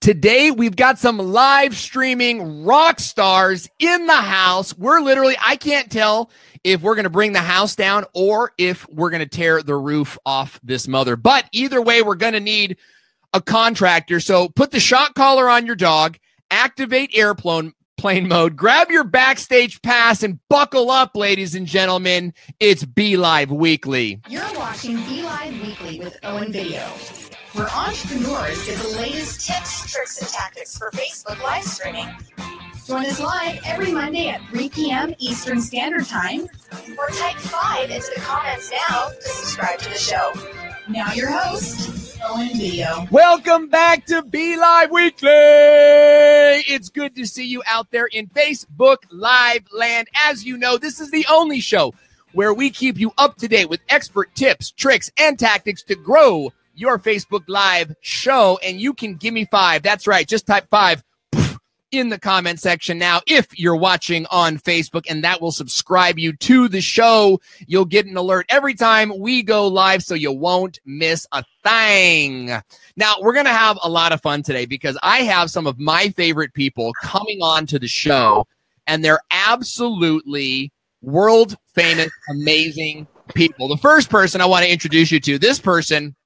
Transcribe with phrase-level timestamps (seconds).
[0.00, 4.76] Today, we've got some live streaming rock stars in the house.
[4.76, 6.30] We're literally, I can't tell
[6.62, 9.76] if we're going to bring the house down or if we're going to tear the
[9.76, 11.16] roof off this mother.
[11.16, 12.76] But either way, we're going to need
[13.32, 14.20] a contractor.
[14.20, 16.18] So put the shock collar on your dog,
[16.50, 22.34] activate airplane plane mode, grab your backstage pass and buckle up, ladies and gentlemen.
[22.60, 24.20] It's Be Live Weekly.
[24.28, 26.86] You're watching Be Live Weekly with Owen Video,
[27.54, 32.08] where entrepreneurs get the latest tips, tricks, and tactics for Facebook live streaming.
[32.84, 35.14] Join us live every Monday at 3 p.m.
[35.18, 36.48] Eastern Standard Time,
[36.98, 40.32] or type 5 into the comments now to subscribe to the show.
[40.88, 43.06] Now, your host, Owen Video.
[43.12, 45.30] Welcome back to Be Live Weekly.
[45.30, 50.08] It's good to see you out there in Facebook Live land.
[50.16, 51.94] As you know, this is the only show
[52.32, 56.52] where we keep you up to date with expert tips, tricks, and tactics to grow
[56.74, 58.58] your Facebook Live show.
[58.62, 59.82] And you can give me five.
[59.82, 60.26] That's right.
[60.26, 61.02] Just type five
[61.98, 66.32] in the comment section now if you're watching on Facebook, and that will subscribe you
[66.38, 67.40] to the show.
[67.66, 72.50] You'll get an alert every time we go live, so you won't miss a thing.
[72.96, 75.78] Now, we're going to have a lot of fun today because I have some of
[75.78, 78.46] my favorite people coming on to the show,
[78.86, 83.68] and they're absolutely world famous, amazing people.
[83.68, 86.16] The first person I want to introduce you to, this person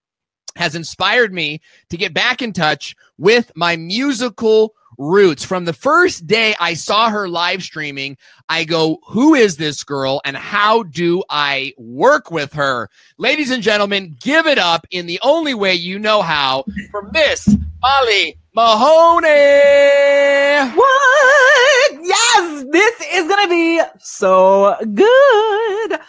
[0.56, 1.60] has inspired me
[1.90, 5.44] to get back in touch with my musical roots.
[5.44, 8.16] From the first day I saw her live streaming,
[8.48, 12.90] I go, who is this girl and how do I work with her?
[13.16, 17.48] Ladies and gentlemen, give it up in the only way you know how for Miss
[17.80, 19.28] Molly Mahoney.
[20.74, 21.92] What?
[22.02, 26.00] Yes, this is going to be so good.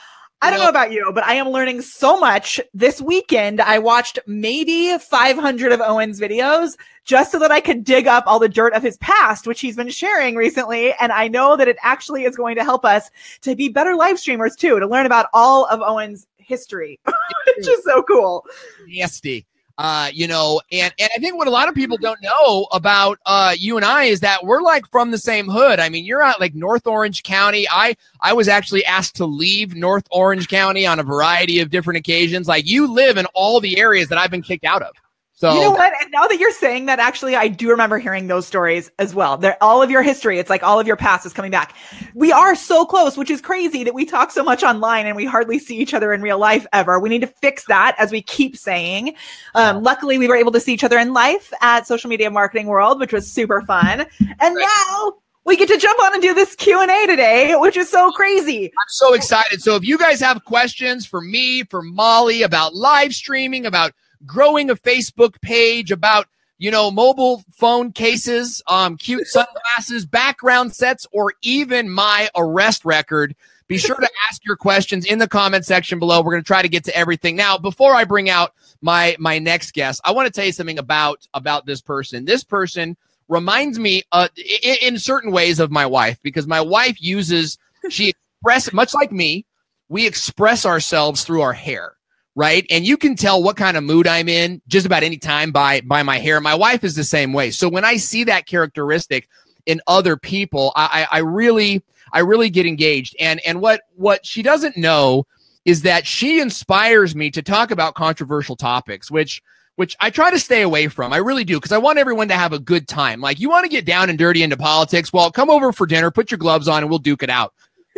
[0.41, 2.61] I don't know about you, but I am learning so much.
[2.73, 8.07] This weekend, I watched maybe 500 of Owen's videos just so that I could dig
[8.07, 10.93] up all the dirt of his past, which he's been sharing recently.
[10.93, 14.17] And I know that it actually is going to help us to be better live
[14.17, 18.45] streamers too, to learn about all of Owen's history, which is so cool.
[18.87, 19.45] Nasty.
[19.79, 23.17] Uh, you know, and, and I think what a lot of people don't know about
[23.25, 25.79] uh, you and I is that we're like from the same hood.
[25.79, 27.65] I mean, you're at like North Orange County.
[27.71, 31.97] I I was actually asked to leave North Orange County on a variety of different
[31.97, 32.45] occasions.
[32.45, 34.91] Like you live in all the areas that I've been kicked out of.
[35.39, 35.93] So you know what?
[36.01, 39.37] And now that you're saying that, actually, I do remember hearing those stories as well.
[39.37, 40.37] They're all of your history.
[40.37, 41.73] It's like all of your past is coming back.
[42.13, 45.25] We are so close, which is crazy that we talk so much online and we
[45.25, 46.99] hardly see each other in real life ever.
[46.99, 49.15] We need to fix that, as we keep saying.
[49.55, 52.67] Um, luckily, we were able to see each other in life at Social Media Marketing
[52.67, 54.07] World, which was super fun.
[54.41, 55.13] And now
[55.45, 58.89] we get to jump on and do this q&a today which is so crazy i'm
[58.89, 63.65] so excited so if you guys have questions for me for molly about live streaming
[63.65, 63.93] about
[64.25, 66.27] growing a Facebook page about
[66.59, 73.35] you know, mobile phone cases, um, cute sunglasses, background sets, or even my arrest record.
[73.67, 76.21] Be sure to ask your questions in the comment section below.
[76.21, 77.35] We're going to try to get to everything.
[77.35, 80.77] Now, before I bring out my my next guest, I want to tell you something
[80.77, 82.25] about about this person.
[82.25, 82.97] This person
[83.29, 87.57] reminds me uh, in, in certain ways of my wife because my wife uses
[87.89, 88.09] she
[88.43, 89.45] express much like me.
[89.87, 91.93] We express ourselves through our hair
[92.39, 92.65] right?
[92.69, 95.81] And you can tell what kind of mood I'm in just about any time by
[95.81, 96.39] by my hair.
[96.39, 97.51] My wife is the same way.
[97.51, 99.27] So when I see that characteristic
[99.65, 101.83] in other people, I, I really
[102.13, 103.13] I really get engaged.
[103.19, 105.27] And and what what she doesn't know
[105.65, 109.43] is that she inspires me to talk about controversial topics, which
[109.75, 111.11] which I try to stay away from.
[111.11, 113.19] I really do because I want everyone to have a good time.
[113.19, 116.09] Like you want to get down and dirty into politics, well, come over for dinner,
[116.09, 117.53] put your gloves on, and we'll duke it out.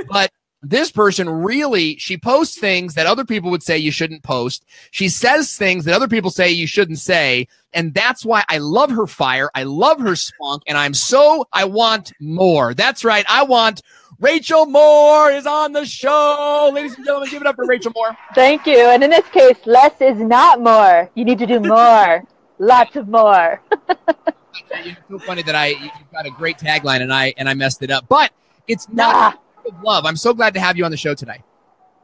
[0.09, 4.65] But this person really she posts things that other people would say you shouldn't post.
[4.91, 7.47] She says things that other people say you shouldn't say.
[7.73, 9.49] And that's why i love her fire.
[9.55, 10.63] I love her spunk.
[10.67, 12.73] And i'm so i want more.
[12.73, 13.25] That's right.
[13.27, 13.81] I want
[14.19, 16.69] rachel moore is on the show.
[16.73, 18.15] Ladies and gentlemen give it up for rachel moore.
[18.35, 18.77] Thank you.
[18.77, 21.09] And in this case less is not more.
[21.15, 22.23] You need to do more.
[22.59, 23.59] Lots of more.
[24.73, 27.81] It's so funny that i you got a great tagline and i and i messed
[27.81, 28.05] it up.
[28.07, 28.31] But
[28.67, 29.39] it's not nah
[29.83, 30.05] love.
[30.05, 31.43] I'm so glad to have you on the show tonight.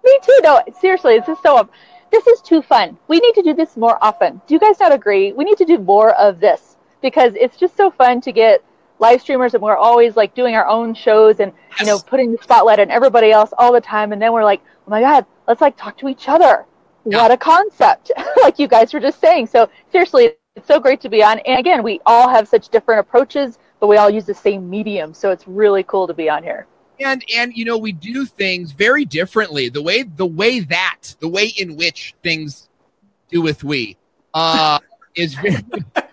[0.04, 0.40] Me too.
[0.44, 1.70] No, seriously, this is so.
[2.10, 2.98] This is too fun.
[3.10, 4.42] We need to do this more often.
[4.48, 5.34] Do you guys not agree?
[5.34, 8.64] We need to do more of this because it's just so fun to get
[9.00, 11.80] live streamers and we're always like doing our own shows and yes.
[11.82, 14.62] you know putting the spotlight on everybody else all the time and then we're like
[14.66, 16.66] oh my god let's like talk to each other
[17.06, 17.22] yeah.
[17.22, 18.12] what a concept
[18.42, 21.60] like you guys were just saying so seriously it's so great to be on and
[21.60, 25.32] again we all have such different approaches but we all use the same medium so
[25.32, 26.66] it's really cool to be on here
[27.00, 31.28] and and you know we do things very differently the way the way that the
[31.28, 32.70] way in which things
[33.30, 33.98] do with we
[34.34, 34.80] uh
[35.16, 35.62] is very,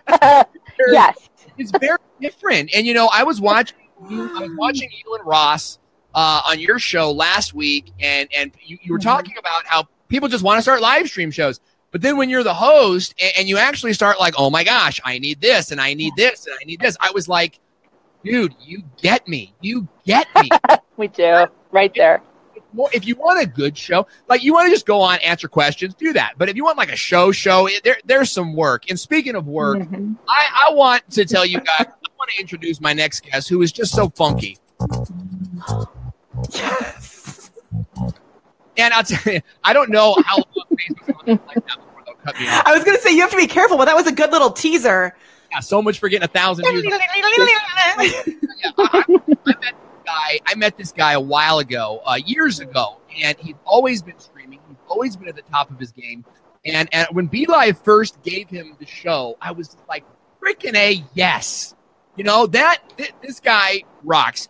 [0.07, 0.43] very
[0.91, 2.71] yes it's very different.
[2.75, 3.77] And you know, I was watching
[4.09, 5.79] you, I was watching you and Ross
[6.13, 9.09] uh, on your show last week, and and you, you were Mm-hmm.
[9.09, 11.59] talking about how people just want to start live stream shows.
[11.91, 14.99] But then when you're the host and, and you actually start like, oh my gosh,
[15.05, 17.59] I need this and I need this and I need this, I was like,
[18.25, 20.49] dude, you get me, you get me.
[20.97, 22.21] We do right there.
[22.71, 25.49] more if you want a good show, like you want to just go on answer
[25.49, 26.35] questions, do that.
[26.37, 28.89] But if you want like a show show, it, there there's some work.
[28.89, 30.15] And speaking of work, Mhm.
[30.29, 33.61] I, I want to tell you guys, I want to introduce my next guest who
[33.61, 34.57] is just so funky.
[36.53, 37.51] Yes.
[38.77, 42.39] And I'll tell you, I don't know how long Facebook's like that before they'll cut
[42.39, 42.63] me off.
[42.65, 44.31] I was going to say you have to be careful, but that was a good
[44.31, 45.15] little teaser.
[45.55, 46.83] Yeah, so much for getting a thousand views.
[46.83, 46.97] Yeah,
[48.77, 49.73] I, I, met this
[50.05, 50.39] guy.
[50.45, 54.59] I met this guy a while ago, uh, years ago, and he's always been streaming.
[54.67, 56.25] He's always been at the top of his game.
[56.65, 60.03] And and when B Live first gave him the show, I was like,
[60.43, 61.73] freaking a yes.
[62.17, 64.49] You know that th- this guy rocks.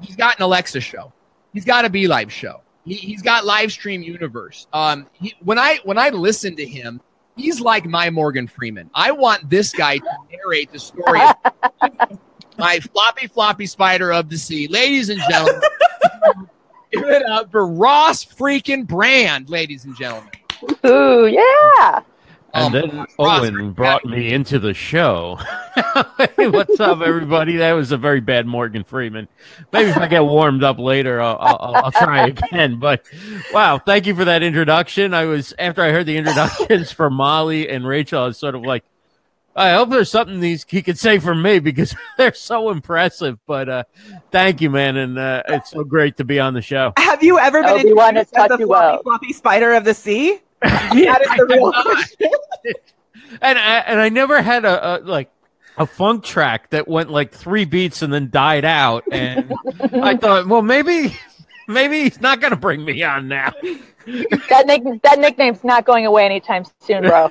[0.00, 1.12] He's got an Alexa show.
[1.52, 2.62] He's got a B Live show.
[2.86, 4.68] He, he's got live stream universe.
[4.72, 7.00] Um, he, when I when I listen to him,
[7.36, 8.90] he's like my Morgan Freeman.
[8.94, 12.18] I want this guy to narrate the story of
[12.58, 15.60] my floppy floppy spider of the sea, ladies and gentlemen.
[16.92, 20.30] Give it up for Ross freaking Brand, ladies and gentlemen.
[20.86, 22.00] Ooh, yeah.
[22.56, 25.38] And my then Ross, Owen brought me into the show.
[26.36, 27.56] hey, what's up, everybody?
[27.56, 29.28] That was a very bad Morgan Freeman.
[29.74, 32.78] Maybe if I get warmed up later, I'll, I'll, I'll try again.
[32.78, 33.04] But
[33.52, 35.12] wow, thank you for that introduction.
[35.12, 38.62] I was after I heard the introductions from Molly and Rachel, I was sort of
[38.62, 38.84] like,
[39.54, 43.38] I hope there's something these he could say for me because they're so impressive.
[43.46, 43.84] But uh,
[44.30, 46.94] thank you, man, and uh, it's so great to be on the show.
[46.96, 49.02] Have you ever been Obi-Wan introduced has as taught the floppy, well.
[49.02, 50.40] floppy spider of the sea?
[50.62, 52.32] that is the real question.
[53.42, 55.30] and I, and I never had a, a like
[55.78, 59.04] a funk track that went like three beats and then died out.
[59.12, 59.52] And
[59.92, 61.16] I thought, well, maybe
[61.68, 63.52] maybe he's not going to bring me on now.
[64.48, 67.28] That nick- that nickname's not going away anytime soon, bro.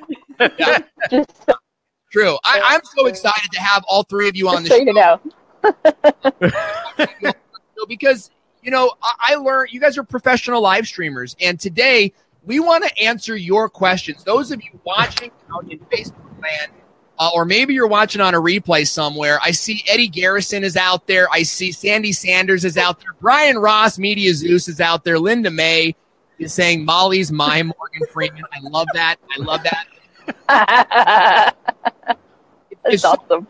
[0.58, 0.80] Yeah.
[1.10, 1.54] Just so,
[2.12, 2.36] True.
[2.44, 5.18] I, I'm so excited to have all three of you on the so you know.
[7.00, 8.30] show because
[8.62, 12.12] you know I, I learned you guys are professional live streamers, and today
[12.46, 14.24] we want to answer your questions.
[14.24, 16.72] Those of you watching out in Facebook land.
[17.18, 19.38] Uh, or maybe you're watching on a replay somewhere.
[19.42, 21.28] I see Eddie Garrison is out there.
[21.32, 23.14] I see Sandy Sanders is out there.
[23.20, 25.18] Brian Ross, Media Zeus is out there.
[25.18, 25.96] Linda May
[26.38, 28.44] is saying Molly's my Morgan Freeman.
[28.52, 29.16] I love that.
[29.36, 29.86] I love that.
[32.84, 33.46] That's awesome.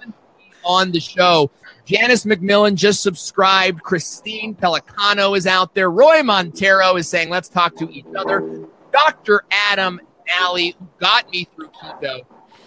[0.64, 1.50] on the show.
[1.84, 3.82] Janice McMillan just subscribed.
[3.82, 5.90] Christine Pelicano is out there.
[5.90, 8.66] Roy Montero is saying, let's talk to each other.
[8.96, 9.44] Dr.
[9.50, 12.20] Adam Nally, who got me through keto.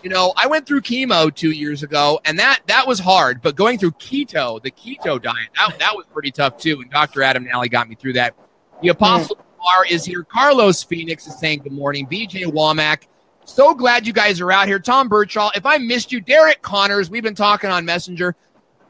[0.04, 3.42] You know, I went through chemo two years ago, and that that was hard.
[3.42, 6.80] But going through keto, the keto diet, that, that was pretty tough too.
[6.81, 7.24] And Dr.
[7.24, 8.36] Adam Nally got me through that.
[8.81, 10.24] The Apostle Bar is here.
[10.24, 12.06] Carlos Phoenix is saying good morning.
[12.06, 13.08] BJ Womack.
[13.44, 14.80] So glad you guys are out here.
[14.80, 15.50] Tom Birchall.
[15.56, 17.10] If I missed you, Derek Connors.
[17.10, 18.36] We've been talking on Messenger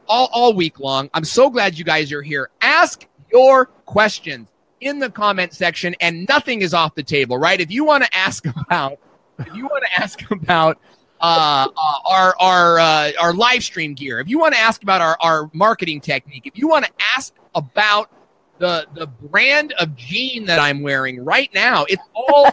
[0.06, 1.08] all, all week long.
[1.14, 2.50] I'm so glad you guys are here.
[2.60, 4.49] Ask your questions
[4.80, 7.60] in the comment section, and nothing is off the table, right?
[7.60, 8.98] If you want to ask about,
[9.38, 10.78] if you want to ask about
[11.20, 15.00] uh, uh, our our uh, our live stream gear, if you want to ask about
[15.00, 18.10] our, our marketing technique, if you want to ask about
[18.58, 22.50] the the brand of jean that I'm wearing right now, it's all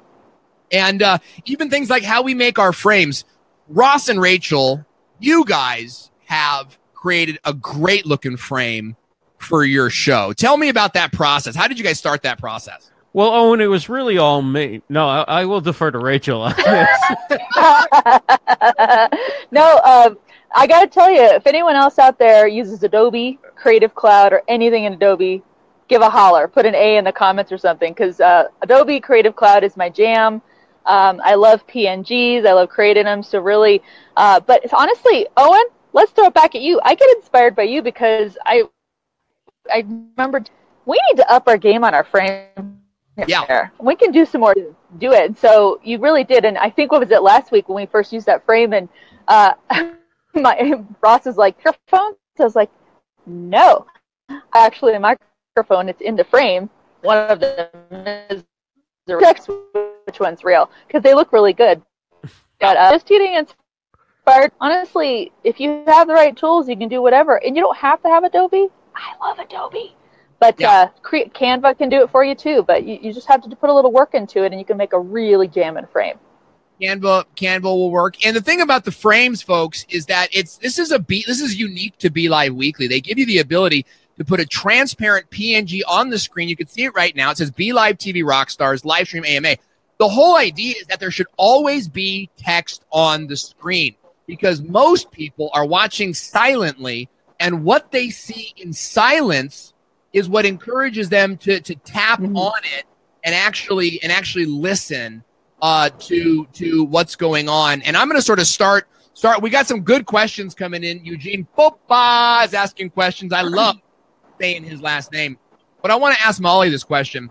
[0.73, 3.25] and uh, even things like how we make our frames.
[3.69, 4.85] Ross and Rachel,
[5.19, 8.97] you guys have created a great looking frame
[9.43, 10.33] for your show.
[10.33, 11.55] Tell me about that process.
[11.55, 12.91] How did you guys start that process?
[13.15, 14.83] Well, Owen, it was really all me.
[14.89, 16.89] No, I, I will defer to Rachel on this.
[19.51, 20.19] no, um,
[20.55, 24.43] I got to tell you, if anyone else out there uses Adobe Creative Cloud or
[24.49, 25.43] anything in Adobe,
[25.89, 26.49] give a holler.
[26.49, 29.91] Put an A in the comments or something because uh, Adobe Creative Cloud is my
[29.91, 30.41] jam.
[30.87, 32.47] Um, I love PNGs.
[32.47, 33.23] I love creating them.
[33.23, 33.83] So really,
[34.17, 36.81] uh, but honestly, Owen, let's throw it back at you.
[36.83, 38.65] I get inspired by you because I,
[39.71, 40.51] I remembered
[40.87, 42.79] we need to up our game on our frame.
[43.27, 43.47] Yeah.
[43.47, 43.73] here.
[43.79, 44.55] we can do some more.
[44.99, 45.39] Do it.
[45.39, 48.13] So you really did, and I think what was it last week when we first
[48.13, 48.89] used that frame, and
[49.29, 49.53] uh,
[50.35, 52.15] my Ross is like microphone.
[52.37, 52.71] So I was like,
[53.27, 53.87] no,
[54.55, 55.89] actually, a microphone.
[55.89, 56.71] It's in the frame.
[57.03, 57.69] One of them
[58.31, 58.45] is
[59.07, 59.51] the text,
[60.07, 61.83] which one's real because they look really good.
[62.61, 64.53] But uh, just getting inspired.
[64.61, 68.01] Honestly, if you have the right tools, you can do whatever, and you don't have
[68.03, 68.69] to have Adobe.
[68.95, 69.95] I love Adobe.
[70.41, 70.71] But Yeah.
[70.73, 72.65] uh, cre- Canva can do it for you too.
[72.67, 74.77] But you, you just have to put a little work into it, and you can
[74.77, 76.19] make a really jamming frame.
[76.81, 78.25] Canva Canva will work.
[78.27, 81.41] And the thing about the frames, folks, is that it's this is a be this
[81.41, 82.89] is unique to Be Live Weekly.
[82.89, 83.87] They give you the ability
[84.19, 86.49] to put a transparent PNG on the screen.
[86.49, 87.31] You can see it right now.
[87.31, 89.57] It says Be Live TV Rockstars live stream AMA.
[89.99, 93.95] The whole idea is that there should always be text on the screen
[94.27, 97.09] because most people are watching silently
[97.43, 99.75] and what they see in silence
[100.15, 102.37] is what encourages them to to tap Mhm.
[102.37, 102.85] on it
[103.25, 105.23] and actually and actually listen
[105.61, 107.83] uh, to to what's going on.
[107.83, 109.43] And I'm going to sort of start start.
[109.43, 111.05] We got some good questions coming in.
[111.05, 113.33] Eugene Popa is asking questions.
[113.33, 113.77] I love
[114.41, 115.39] saying his last name,
[115.83, 117.31] but I want to ask Molly this question: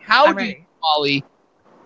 [0.00, 0.64] How I'm do you.
[0.82, 1.24] Molly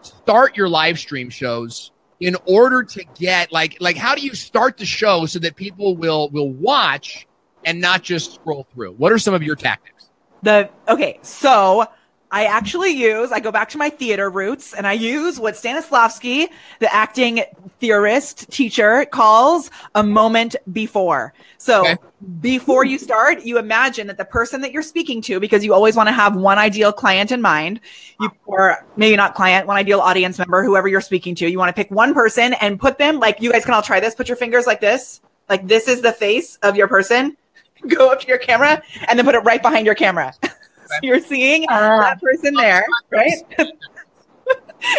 [0.02, 4.76] start your live stream shows in order to get like like how do you start
[4.76, 7.26] the show so that people will will watch
[7.64, 8.92] and not just scroll through?
[8.92, 10.10] What are some of your tactics?
[10.42, 11.84] The okay, so
[12.32, 16.48] I actually use I go back to my theater roots and I use what Stanislavski,
[16.80, 17.44] the acting
[17.78, 21.34] theorist teacher, calls a moment before.
[21.58, 21.96] So Okay.
[22.40, 25.94] before you start, you imagine that the person that you're speaking to, because you always
[25.94, 27.80] want to have one ideal client in mind,
[28.18, 31.68] you or maybe not client, one ideal audience member, whoever you're speaking to, you want
[31.68, 34.14] to pick one person and put them like you guys can all try this.
[34.14, 35.20] Put your fingers like this,
[35.50, 37.36] like this is the face of your person.
[37.88, 40.32] Go up to your camera and then put it right behind your camera.
[41.02, 42.00] you're seeing Ah.
[42.00, 43.42] that person there, right?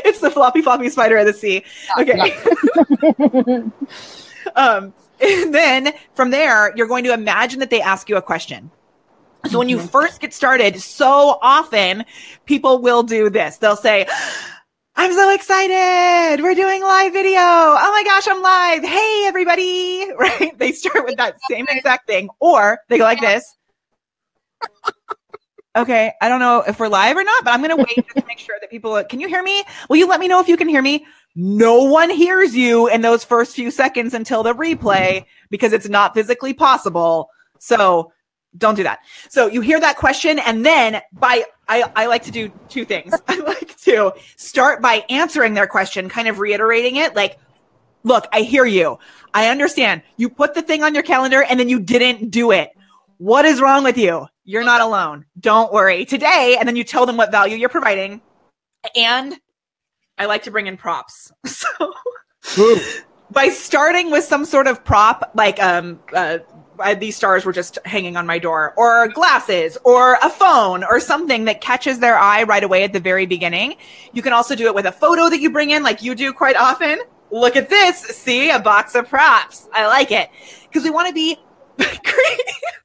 [0.05, 1.63] it's the floppy floppy spider of the sea.
[1.99, 2.35] Okay.
[4.55, 8.71] um, and then from there, you're going to imagine that they ask you a question.
[9.49, 12.05] So when you first get started, so often
[12.45, 13.57] people will do this.
[13.57, 14.07] They'll say,
[14.95, 16.41] I'm so excited.
[16.43, 17.39] We're doing live video.
[17.39, 18.83] Oh my gosh, I'm live.
[18.83, 20.05] Hey, everybody.
[20.17, 20.57] Right?
[20.57, 22.29] They start with that same exact thing.
[22.39, 23.43] Or they go like this.
[25.75, 28.23] Okay, I don't know if we're live or not, but I'm going to wait to
[28.27, 29.63] make sure that people can you hear me?
[29.89, 31.05] Will you let me know if you can hear me?
[31.35, 36.13] No one hears you in those first few seconds until the replay because it's not
[36.13, 37.29] physically possible.
[37.57, 38.13] So
[38.57, 38.99] don't do that.
[39.29, 43.13] So you hear that question, and then by I, I like to do two things.
[43.27, 47.39] I like to start by answering their question, kind of reiterating it, like,
[48.03, 48.99] look, I hear you.
[49.33, 50.03] I understand.
[50.17, 52.71] You put the thing on your calendar and then you didn't do it.
[53.23, 54.27] What is wrong with you?
[54.43, 55.23] You're not alone.
[55.39, 56.03] Don't worry.
[56.03, 58.21] Today, and then you tell them what value you're providing.
[58.97, 59.39] And
[60.17, 61.31] I like to bring in props.
[62.45, 62.75] So
[63.31, 66.39] by starting with some sort of prop, like um, uh,
[66.99, 71.45] these stars were just hanging on my door, or glasses, or a phone, or something
[71.45, 73.75] that catches their eye right away at the very beginning.
[74.11, 76.33] You can also do it with a photo that you bring in, like you do
[76.33, 76.99] quite often.
[77.31, 77.99] Look at this.
[77.99, 79.69] See, a box of props.
[79.71, 80.29] I like it
[80.63, 81.37] because we want to be
[81.79, 82.82] creative.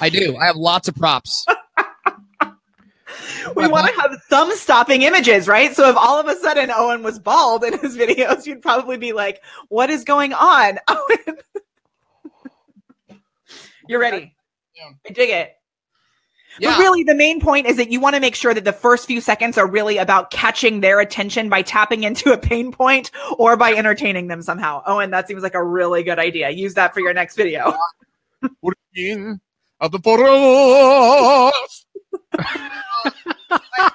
[0.00, 0.36] I do.
[0.36, 1.44] I have lots of props.
[3.56, 5.74] we want to have thumb stopping images, right?
[5.74, 9.12] So if all of a sudden Owen was bald in his videos, you'd probably be
[9.12, 10.78] like, what is going on?
[10.88, 11.36] Owen.
[13.88, 14.34] You're ready.
[14.74, 14.90] Yeah.
[15.06, 15.56] I dig it.
[16.58, 16.70] Yeah.
[16.70, 19.06] But really, the main point is that you want to make sure that the first
[19.06, 23.56] few seconds are really about catching their attention by tapping into a pain point or
[23.56, 24.82] by entertaining them somehow.
[24.86, 26.50] Owen, that seems like a really good idea.
[26.50, 27.74] Use that for your next video.
[28.42, 29.49] King of the forest.
[29.80, 29.88] I,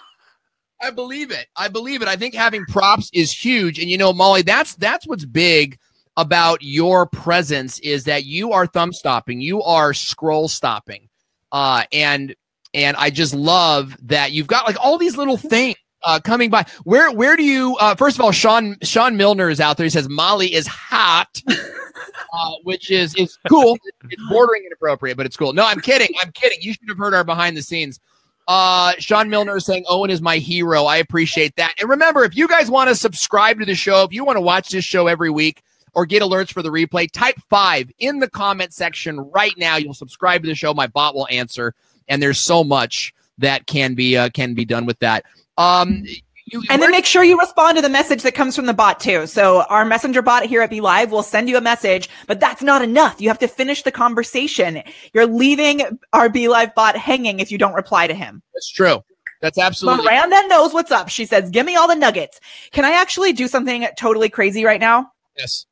[0.82, 1.48] I believe it.
[1.56, 2.08] I believe it.
[2.08, 3.80] I think having props is huge.
[3.80, 5.78] And you know, Molly, that's that's what's big
[6.18, 11.10] about your presence is that you are thumb stopping, you are scroll stopping.
[11.52, 12.36] Uh and
[12.74, 16.66] and I just love that you've got like all these little things uh, coming by.
[16.84, 19.86] Where where do you uh, first of all Sean Sean Milner is out there.
[19.86, 21.42] He says Molly is hot.
[22.34, 23.78] Uh, which is is cool.
[24.10, 25.54] It's bordering inappropriate, but it's cool.
[25.54, 26.10] No, I'm kidding.
[26.22, 26.58] I'm kidding.
[26.62, 28.00] You should have heard our behind the scenes.
[28.48, 30.84] Uh, Sean Milner is saying Owen is my hero.
[30.84, 31.74] I appreciate that.
[31.80, 34.42] And remember, if you guys want to subscribe to the show, if you want to
[34.42, 38.30] watch this show every week or get alerts for the replay, type five in the
[38.30, 39.78] comment section right now.
[39.78, 40.74] You'll subscribe to the show.
[40.74, 41.74] My bot will answer,
[42.08, 45.26] and there's so much that can be uh, can be done with that.
[45.58, 46.04] Um,
[46.48, 49.00] you, And then make sure you respond to the message that comes from the bot
[49.00, 49.26] too.
[49.26, 52.62] So our messenger bot here at Be Live will send you a message, but that's
[52.62, 53.20] not enough.
[53.20, 54.84] You have to finish the conversation.
[55.14, 55.82] You're leaving
[56.14, 58.44] our Be Live bot hanging if you don't reply to him.
[58.54, 59.04] that's true.
[59.42, 61.10] That's absolutely Miranda knows what's up.
[61.10, 62.40] She says, "Give me all the nuggets."
[62.72, 65.12] Can I actually do something totally crazy right now?
[65.38, 65.66] yes.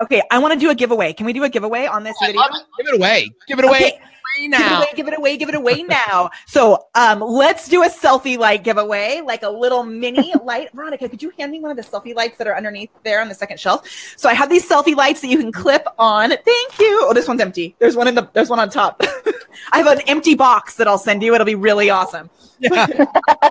[0.00, 1.12] Okay, I want to do a giveaway.
[1.12, 2.42] Can we do a giveaway on this I video?
[2.42, 2.50] it.
[2.78, 3.30] Give it away.
[3.48, 4.00] Give it away Okay.
[4.34, 6.30] Free Give it away, give it away, give it away now.
[6.46, 10.70] So um let's do a selfie light giveaway, like a little mini light.
[10.74, 13.28] Veronica, could you hand me one of the selfie lights that are underneath there on
[13.28, 13.88] the second shelf?
[14.16, 16.30] So I have these selfie lights that you can clip on.
[16.30, 17.04] Thank you.
[17.04, 17.74] Oh, this one's empty.
[17.78, 19.02] There's one in the there's one on top.
[19.72, 21.34] I have an empty box that I'll send you.
[21.34, 22.30] It'll be really awesome.
[22.58, 22.86] Yeah.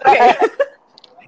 [0.08, 0.36] Okay.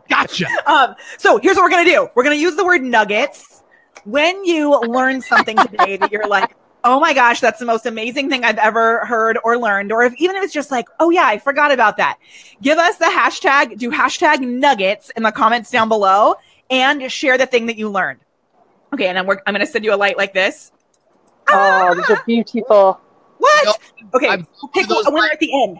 [0.09, 0.47] Gotcha.
[0.65, 2.09] Um, so here's what we're gonna do.
[2.15, 3.61] We're gonna use the word nuggets.
[4.05, 8.29] When you learn something today that you're like, oh my gosh, that's the most amazing
[8.29, 11.25] thing I've ever heard or learned, or if even if it's just like, oh yeah,
[11.25, 12.17] I forgot about that.
[12.61, 16.35] Give us the hashtag, do hashtag nuggets in the comments down below
[16.69, 18.19] and share the thing that you learned.
[18.93, 20.71] Okay, and I'm, I'm gonna send you a light like this.
[21.49, 22.99] Oh, these are beautiful.
[23.37, 23.65] What?
[23.65, 23.73] No,
[24.15, 25.79] okay, I've- pick those a winner lights- at the end.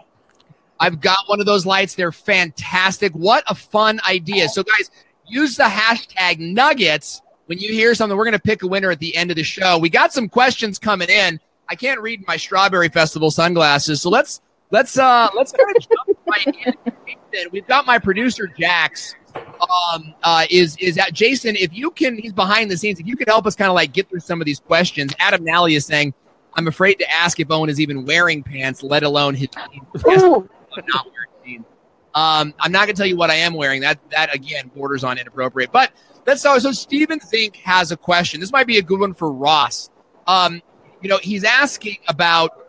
[0.80, 1.96] I've got one of those lights.
[1.96, 3.12] They're fantastic.
[3.12, 4.46] What a fun idea.
[4.46, 4.48] Oh.
[4.48, 4.90] So, guys,
[5.28, 8.16] use the hashtag nuggets when you hear something.
[8.16, 9.80] We're going to pick a winner at the end of the show.
[9.80, 11.40] We got some questions coming in.
[11.68, 14.04] I can't read my Strawberry Festival sunglasses.
[14.04, 17.50] So let's let's uh let's kind of jump right in.
[17.52, 19.16] We've got my producer Jax.
[19.36, 21.56] Um, uh, is is that Jason?
[21.56, 23.00] If you can, he's behind the scenes.
[23.00, 25.12] If you could help us kind of like get through some of these questions.
[25.18, 26.14] Adam Nally is saying,
[26.54, 31.06] "I'm afraid to ask if Owen is even wearing pants, let alone his." I'm not
[31.06, 31.66] wearing jeans.
[32.14, 33.82] Um, I'm not going to tell you what I am wearing.
[33.82, 35.72] That that again borders on inappropriate.
[35.72, 35.92] But
[36.30, 36.62] let's start.
[36.62, 38.40] So Steven Zink has a question.
[38.40, 39.90] This might be a good one for Ross.
[40.28, 40.62] Um,
[41.02, 42.66] you know, he's asking about.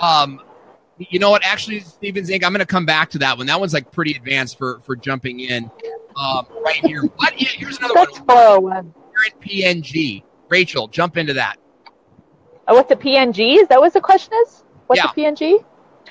[0.00, 0.40] Um,
[0.98, 1.44] you know what?
[1.44, 3.46] Actually, Steven Zink, I'm going to come back to that one.
[3.46, 5.70] That one's like pretty advanced for for jumping in.
[6.16, 7.02] Um, right here.
[7.02, 7.40] What?
[7.40, 8.26] yeah, Here's another that's one.
[8.26, 8.94] 401.
[9.14, 10.22] Current PNG.
[10.48, 11.56] Rachel, jump into that.
[12.66, 13.56] Oh, what's a PNG?
[13.60, 14.64] Is that what the question is?
[14.88, 15.10] What's Yeah.
[15.10, 15.64] a PNG?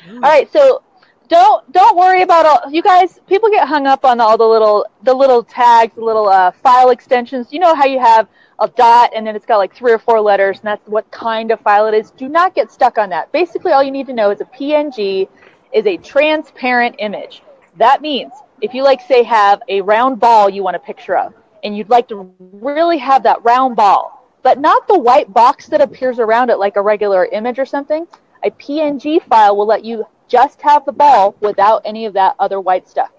[0.09, 0.81] All right, so
[1.27, 3.19] don't don't worry about all you guys.
[3.27, 6.89] People get hung up on all the little the little tags, the little uh, file
[6.89, 7.51] extensions.
[7.51, 8.27] You know how you have
[8.60, 11.51] a dot and then it's got like three or four letters, and that's what kind
[11.51, 12.12] of file it is.
[12.12, 13.31] Do not get stuck on that.
[13.31, 15.27] Basically, all you need to know is a PNG
[15.74, 17.41] is a transparent image.
[17.77, 18.31] That means
[18.62, 21.89] if you like say have a round ball you want a picture of, and you'd
[21.89, 26.50] like to really have that round ball, but not the white box that appears around
[26.50, 28.07] it like a regular image or something.
[28.43, 32.60] A PNG file will let you just have the ball without any of that other
[32.60, 33.12] white stuff.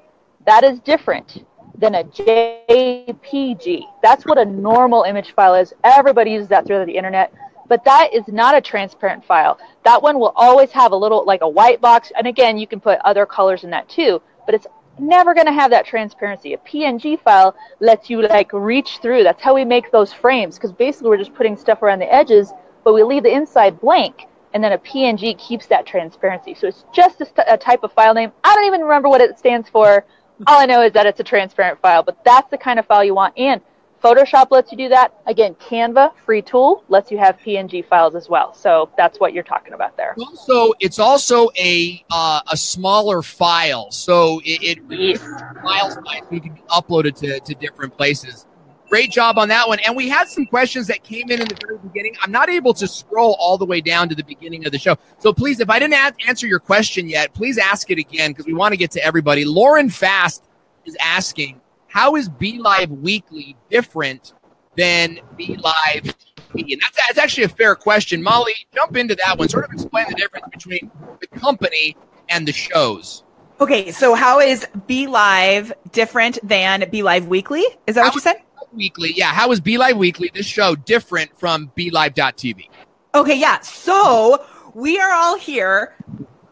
[0.47, 1.45] That is different
[1.77, 3.83] than a JPG.
[4.03, 5.73] That's what a normal image file is.
[5.85, 7.33] Everybody uses that through the internet,
[7.69, 9.59] but that is not a transparent file.
[9.85, 12.81] That one will always have a little like a white box, and again, you can
[12.81, 14.67] put other colors in that too, but it's
[14.99, 16.55] never going to have that transparency.
[16.55, 19.23] A PNG file lets you like reach through.
[19.23, 22.53] That's how we make those frames because basically we're just putting stuff around the edges,
[22.85, 24.27] but we leave the inside blank
[24.59, 26.53] and then a PNG keeps that transparency.
[26.53, 28.33] So it's just a, st- a type of file name.
[28.43, 30.05] I don't even remember what it stands for.
[30.49, 33.05] All I know is that it's a transparent file, but that's the kind of file
[33.05, 33.39] you want.
[33.39, 33.61] And
[34.03, 35.15] Photoshop lets you do that.
[35.29, 38.53] Again, Canva, free tool, lets you have PNG files as well.
[38.53, 40.17] So that's what you're talking about there.
[40.19, 45.21] Also, it's also a uh, a smaller file, so it, it
[45.63, 46.03] file size.
[46.03, 48.45] so You can upload it to, to different places.
[48.89, 49.79] Great job on that one.
[49.81, 52.17] And we had some questions that came in in the very beginning.
[52.23, 54.97] I'm not able to scroll all the way down to the beginning of the show.
[55.19, 55.95] So please, if I didn't
[56.27, 59.45] answer your question yet, please ask it again because we want to get to everybody.
[59.45, 60.45] Lauren Fast
[60.87, 64.33] is asking, how is Be Live Weekly different
[64.77, 66.15] than Be Live
[66.55, 66.73] TV?
[66.73, 68.23] And that's, that's actually a fair question.
[68.23, 69.49] Molly, jump into that one.
[69.51, 71.95] Sort of explain the difference between the company
[72.31, 73.23] and the shows.
[73.61, 77.65] Okay, so how is Be Live different than Be Live Weekly?
[77.87, 78.37] Is that what you said?
[78.73, 79.33] Weekly, yeah.
[79.33, 82.69] How is Be Live Weekly, this show, different from BeLive.tv?
[83.15, 83.61] Okay, yeah.
[83.61, 85.95] So we are all here,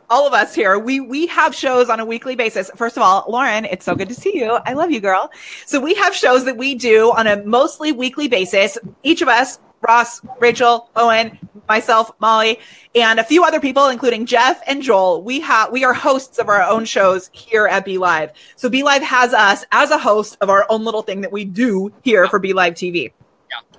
[0.08, 0.78] all of us here.
[0.78, 2.70] We we have shows on a weekly basis.
[2.76, 4.58] First of all, Lauren, it's so good to see you.
[4.64, 5.30] I love you, girl.
[5.66, 8.78] So we have shows that we do on a mostly weekly basis.
[9.02, 12.58] Each of us, Ross, Rachel, Owen, myself, Molly,
[12.94, 15.22] and a few other people, including Jeff and Joel.
[15.22, 18.32] We have we are hosts of our own shows here at Be Live.
[18.56, 21.44] So Be Live has us as a host of our own little thing that we
[21.44, 23.12] do here for Be Live TV.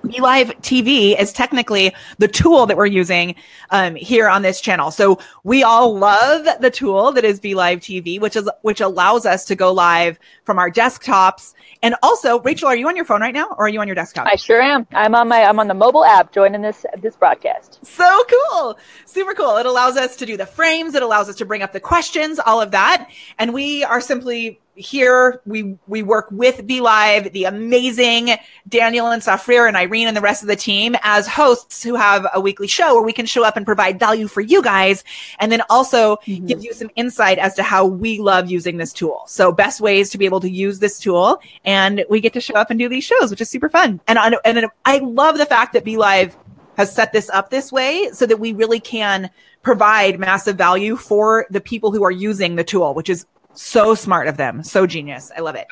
[0.06, 3.34] Be Live TV is technically the tool that we're using
[3.70, 4.90] um, here on this channel.
[4.90, 9.26] So we all love the tool that is Be Live TV, which is which allows
[9.26, 11.52] us to go live from our desktops.
[11.82, 13.94] And also, Rachel, are you on your phone right now, or are you on your
[13.94, 14.26] desktop?
[14.26, 14.86] I sure am.
[14.92, 17.78] I'm on my I'm on the mobile app joining this this broadcast.
[17.84, 18.78] So cool.
[19.06, 19.56] Super cool.
[19.58, 20.94] It allows us to do the frames.
[20.94, 23.08] It allows us to bring up the questions, all of that.
[23.38, 25.40] And we are simply here.
[25.44, 28.36] We, we work with Be Live, the amazing
[28.68, 32.26] Daniel and Safrir and Irene and the rest of the team as hosts who have
[32.32, 35.04] a weekly show where we can show up and provide value for you guys.
[35.38, 36.46] And then also mm-hmm.
[36.46, 39.22] give you some insight as to how we love using this tool.
[39.26, 41.40] So best ways to be able to use this tool.
[41.64, 44.00] And we get to show up and do these shows, which is super fun.
[44.06, 46.36] And, I- and I love the fact that Be Live
[46.76, 49.28] has set this up this way so that we really can
[49.62, 54.28] provide massive value for the people who are using the tool, which is so smart
[54.28, 54.62] of them.
[54.62, 55.30] So genius.
[55.36, 55.66] I love it.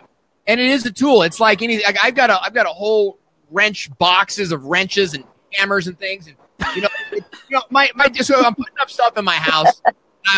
[0.47, 1.23] And it is a tool.
[1.23, 1.83] It's like any.
[1.83, 2.41] Like I've got a.
[2.41, 3.19] I've got a whole
[3.51, 6.29] wrench boxes of wrenches and hammers and things.
[6.29, 6.37] And
[6.77, 8.11] you know, it, you know, my my.
[8.13, 9.83] So I'm putting up stuff in my house.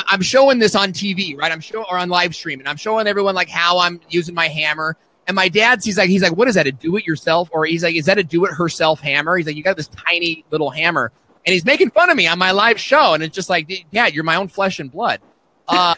[0.06, 1.50] I'm showing this on TV, right?
[1.50, 4.48] I'm showing or on live stream, and I'm showing everyone like how I'm using my
[4.48, 4.96] hammer.
[5.26, 6.66] And my dad, he's like, he's like, what is that?
[6.66, 7.50] A do it yourself?
[7.52, 9.36] Or he's like, is that a do it herself hammer?
[9.36, 11.12] He's like, you got this tiny little hammer,
[11.44, 14.14] and he's making fun of me on my live show, and it's just like, Dad,
[14.14, 15.20] you're my own flesh and blood.
[15.66, 15.94] Uh,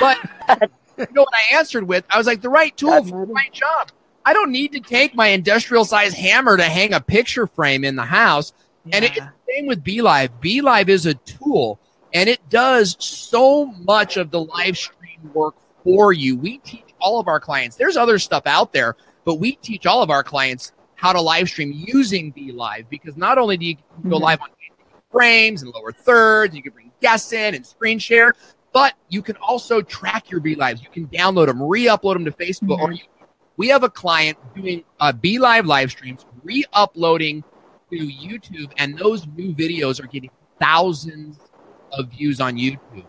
[0.00, 0.18] but
[0.98, 2.04] you know what I answered with?
[2.10, 3.90] I was like, the right tool for the right job.
[4.24, 7.96] I don't need to take my industrial size hammer to hang a picture frame in
[7.96, 8.52] the house.
[8.92, 10.30] And it's the same with BeLive.
[10.40, 11.78] BeLive is a tool
[12.12, 16.36] and it does so much of the live stream work for you.
[16.36, 17.76] We teach all of our clients.
[17.76, 21.48] There's other stuff out there, but we teach all of our clients how to live
[21.48, 23.76] stream using BeLive because not only do you
[24.08, 24.20] go Mhm.
[24.20, 24.48] live on
[25.10, 28.34] frames and lower thirds, you can bring guests in and screen share,
[28.72, 30.82] but you can also track your BeLives.
[30.82, 33.02] You can download them, re-upload them to Facebook, or you,
[33.56, 37.44] we have a client doing uh, BeLive live live streams, re-uploading
[37.90, 41.38] to YouTube, and those new videos are getting thousands
[41.92, 43.04] of views on YouTube.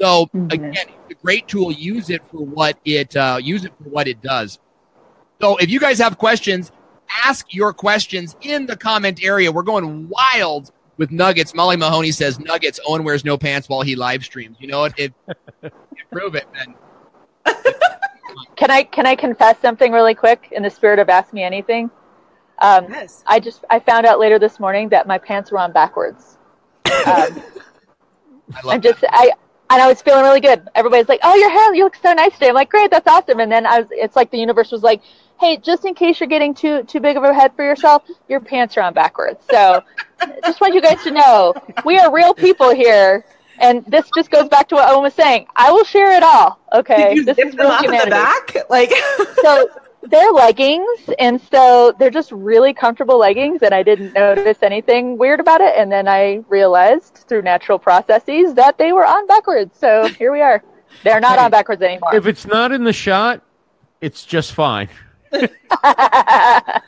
[0.00, 0.52] So Mhm.
[0.52, 1.72] again, it's a great tool.
[1.72, 4.58] Use it for what it uh, use it for what it does.
[5.40, 6.70] So if you guys have questions,
[7.24, 9.50] ask your questions in the comment area.
[9.50, 10.70] We're going wild
[11.00, 11.54] with nuggets.
[11.54, 12.78] Molly Mahoney says nuggets.
[12.86, 14.58] Owen wears no pants while he live streams.
[14.60, 14.96] You know what?
[14.98, 15.12] If
[15.62, 16.74] if you prove it, then
[18.56, 21.90] Can I can I confess something really quick in the spirit of ask me anything?
[22.58, 23.24] Um, Yes.
[23.26, 26.36] I just I found out later this morning that my pants were on backwards.
[26.84, 27.30] Um, I
[28.62, 29.32] love I'm just I
[29.70, 30.68] and I was feeling really good.
[30.74, 33.40] Everybody's like, "Oh, your hair, you look so nice today." I'm like, "Great, that's awesome."
[33.40, 35.00] And then I was, it's like the universe was like,
[35.40, 38.40] "Hey, just in case you're getting too too big of a head for yourself, your
[38.40, 39.82] pants are on backwards." So,
[40.44, 43.24] just want you guys to know we are real people here,
[43.58, 45.46] and this just goes back to what Owen was saying.
[45.56, 46.60] I will share it all.
[46.72, 48.56] Okay, Did you this zip is them real up in the back?
[48.68, 48.92] Like,
[49.42, 49.68] so
[50.02, 55.40] they're leggings and so they're just really comfortable leggings and i didn't notice anything weird
[55.40, 60.08] about it and then i realized through natural processes that they were on backwards so
[60.18, 60.64] here we are
[61.02, 63.42] they're not on backwards anymore If it's not in the shot,
[64.00, 64.88] it's just fine.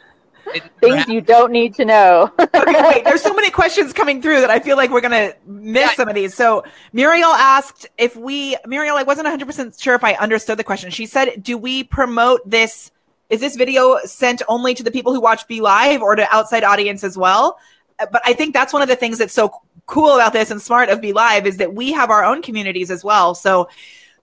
[0.81, 4.51] things you don't need to know okay, wait, there's so many questions coming through that
[4.51, 5.95] I feel like we're gonna miss Yeah.
[5.95, 6.35] some of these.
[6.35, 10.65] So Muriel asked if we Muriel, I wasn't 100 percent sure if I understood the
[10.65, 10.91] question.
[10.91, 12.91] She said, "Do we promote this?
[13.31, 16.65] Is this video sent only to the people who watch Be Live or to outside
[16.65, 17.59] audience as well?"
[17.99, 19.53] Uh, But I think that's one of the things that's so
[19.87, 22.91] cool about this and smart of Be Live is that we have our own communities
[22.91, 23.35] as well.
[23.35, 23.69] So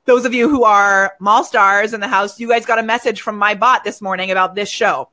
[0.09, 3.21] those of you who are mall stars in the house, you guys got a message
[3.21, 5.07] from my bot this morning about this show.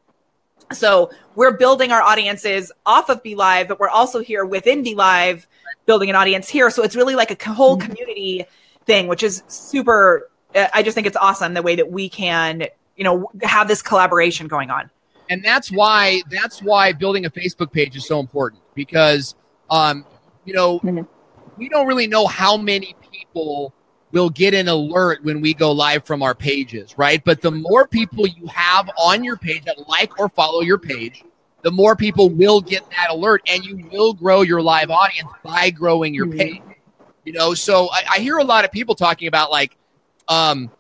[0.73, 4.95] So we're building our audiences off of Be Live, but we're also here within Be
[4.95, 5.47] Live
[5.85, 6.71] building an audience here.
[6.71, 8.47] So it's really like a whole community
[8.87, 10.31] thing, which is super.
[10.55, 12.63] uh, I just think it's awesome the way that we can,
[12.97, 14.91] you know, have this collaboration going on.
[15.29, 19.35] and that's why that's why building a Facebook page is so important because
[19.69, 20.07] um,
[20.47, 21.07] you know Mhm.
[21.59, 23.75] we don't really know how many people
[24.12, 27.23] will get an alert when we go live from our pages, right?
[27.25, 31.25] But the more people you have on your page that like or follow your page,
[31.62, 35.71] the more people will get that alert, and you will grow your live audience by
[35.71, 36.38] growing your Mhm.
[36.38, 36.62] page.
[37.25, 39.77] You know, so I, I hear a lot of people talking about like,
[40.29, 40.71] um,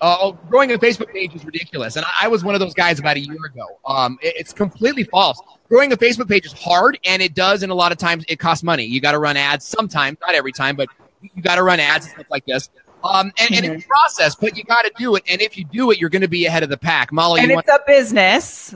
[0.00, 2.74] uh, oh, growing a Facebook page is ridiculous, and I, I was one of those
[2.74, 3.64] guys about a year ago.
[3.86, 5.40] Um, it- it's completely false.
[5.68, 8.36] Growing a Facebook page is hard, and it does, and a lot of times it
[8.38, 8.84] costs money.
[8.84, 10.88] You got to run ads sometimes, not every time, but
[11.22, 12.70] you got to run ads and stuff like this.
[13.04, 15.22] Um, and, and it's a process, but you got to do it.
[15.28, 17.12] And if you do it, you're going to be ahead of the pack.
[17.12, 17.80] Molly, and you it's want?
[17.80, 18.74] a business.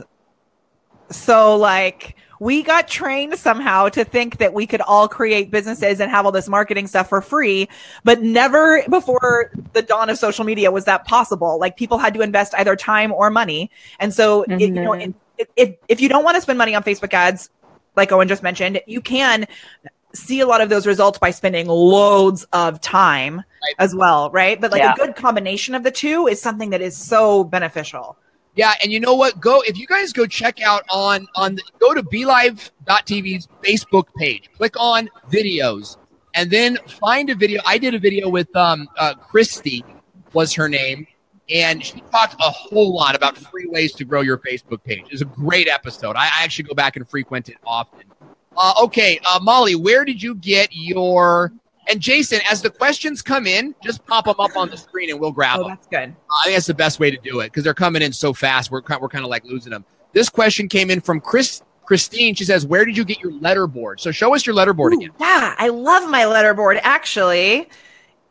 [1.09, 6.11] So like we got trained somehow to think that we could all create businesses and
[6.11, 7.69] have all this marketing stuff for free,
[8.03, 11.57] but never before the dawn of social media was that possible.
[11.59, 13.71] Like people had to invest either time or money.
[13.99, 15.13] And so, it, you know, it,
[15.55, 17.49] it, if you don't want to spend money on Facebook ads,
[17.95, 19.45] like Owen just mentioned, you can
[20.15, 23.75] see a lot of those results by spending loads of time Right.
[23.79, 24.59] as well, right?
[24.59, 24.93] But like Yeah.
[24.93, 28.17] a good combination of the two is something that is so beneficial.
[28.55, 29.39] Yeah, and you know what?
[29.39, 34.49] Go if you guys go check out on on the, go to BeLive.tv's Facebook page.
[34.57, 35.97] Click on videos,
[36.35, 37.61] and then find a video.
[37.65, 39.83] I did a video with um uh, Christy
[40.33, 41.07] was her name,
[41.49, 45.05] and she talked a whole lot about free ways to grow your Facebook page.
[45.09, 46.15] It's a great episode.
[46.15, 48.01] I, I actually go back and frequent it often.
[48.57, 51.51] Uh, okay, uh, Molly, where did you get your?
[51.89, 55.19] And Jason, as the questions come in, just pop them up on the screen and
[55.19, 55.69] we'll grab Oh, them.
[55.71, 56.15] that's good.
[56.31, 58.71] I think that's the best way to do it because they're coming in so fast.
[58.71, 59.83] We're kind, we're kind of like losing them.
[60.13, 62.35] This question came in from Chris Christine.
[62.35, 64.99] She says, "Where did you get your letter board?" So show us your letterboard Ooh,
[64.99, 65.11] again.
[65.19, 66.79] yeah, I love my letter board.
[66.83, 67.67] Actually,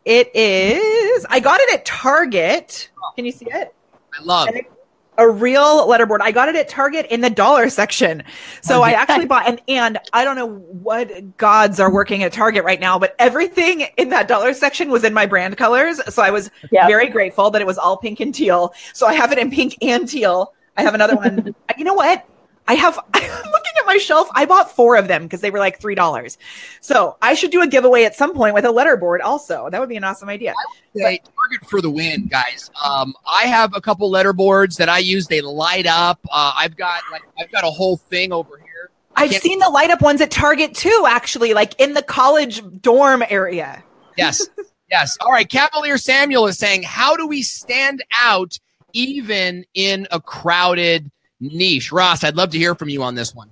[0.06, 1.26] it is.
[1.28, 2.88] I got it at Target.
[3.16, 3.74] Can you see it?
[4.18, 4.48] I love.
[4.48, 4.72] And it-
[5.18, 6.18] a real letterboard.
[6.22, 8.22] I got it at Target in the dollar section.
[8.62, 12.32] So Oh, I actually bought and and I don't know what gods are working at
[12.32, 16.00] Target right now, but everything in that dollar section was in my brand colors.
[16.14, 16.86] So I was Yeah.
[16.86, 18.72] very grateful that it was all pink and teal.
[18.94, 20.54] So I have it in pink and teal.
[20.76, 21.54] I have another one.
[21.76, 22.24] you know what?
[22.68, 24.28] I have I'm looking at my shelf.
[24.34, 26.38] I bought four of them because they were like three dollars.
[26.80, 29.68] So I should do a giveaway at some point with a letterboard also.
[29.70, 30.54] That would be an awesome idea.
[30.94, 32.70] Say target for the win, guys.
[32.84, 35.26] Um, I have a couple letterboards that I use.
[35.26, 36.20] They light up.
[36.30, 38.90] Uh, I've got like I've got a whole thing over here.
[39.14, 43.22] I've seen the light up ones at Target too, actually, like in the college dorm
[43.28, 43.82] area.
[44.16, 44.48] Yes,
[44.90, 45.16] yes.
[45.20, 45.48] All right.
[45.48, 48.58] Cavalier Samuel is saying, how do we stand out
[48.92, 51.10] even in a crowded
[51.42, 51.92] niche?
[51.92, 53.50] Ross, I'd love to hear from you on this one.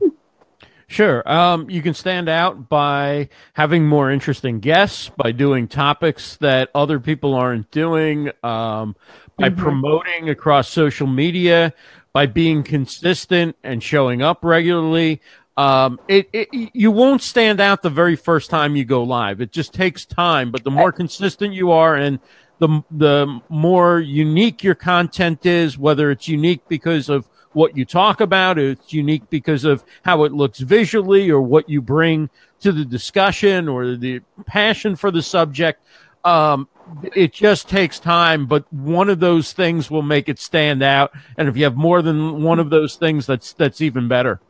[0.87, 1.29] Sure.
[1.31, 6.98] Um, you can stand out by having more interesting guests, by doing topics that other
[6.98, 8.96] people aren't doing, um,
[9.38, 9.57] by Mhm.
[9.57, 11.72] promoting across social media,
[12.12, 15.20] by being consistent and showing up regularly.
[15.57, 19.40] Um, it, it you won't stand out the very first time you go live.
[19.40, 22.18] It just takes time, but the more consistent you are and
[22.59, 28.21] the the more unique your content is, whether it's unique because of what you talk
[28.21, 32.85] about, it's unique because of how it looks visually or what you bring to the
[32.85, 35.83] discussion or the passion for the subject.
[36.25, 36.69] Um,
[37.15, 41.13] it just takes time, but one of those things will make it stand out.
[41.39, 44.41] And if you have more than one of those things, that's that's even better.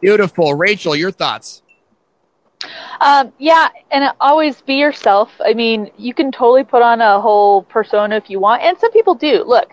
[0.00, 0.54] Beautiful.
[0.54, 1.62] Rachel, your thoughts?
[3.00, 5.30] Um, yeah, and always be yourself.
[5.44, 8.92] I mean, you can totally put on a whole persona if you want, and some
[8.92, 9.44] people do.
[9.44, 9.72] Look,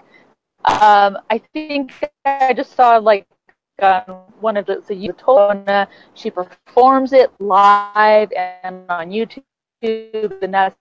[0.68, 1.94] um, I think
[2.26, 3.28] I just saw like
[3.82, 4.02] on
[4.40, 5.68] one of the you told
[6.14, 9.44] she performs it live and on YouTube,
[9.84, 10.76] and that's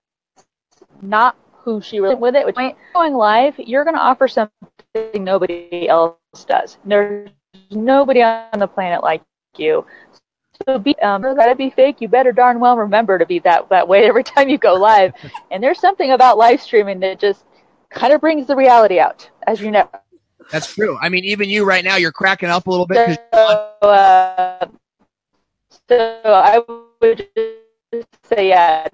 [1.03, 2.47] not who she really with it.
[2.47, 2.57] Which
[2.95, 6.17] going live, you're going to offer something nobody else
[6.47, 6.79] does.
[6.85, 7.31] There's
[7.71, 9.23] nobody on the planet like
[9.57, 9.85] you.
[10.69, 12.01] So be um, gotta be fake.
[12.01, 15.13] You better darn well remember to be that that way every time you go live.
[15.51, 17.45] and there's something about live streaming that just
[17.95, 19.89] kind of brings the reality out, as you know.
[20.51, 20.99] That's true.
[21.01, 23.19] I mean, even you right now, you're cracking up a little bit.
[23.33, 23.41] So,
[23.83, 24.67] uh,
[25.89, 26.63] so I
[27.01, 27.27] would
[27.93, 28.89] just say, yeah.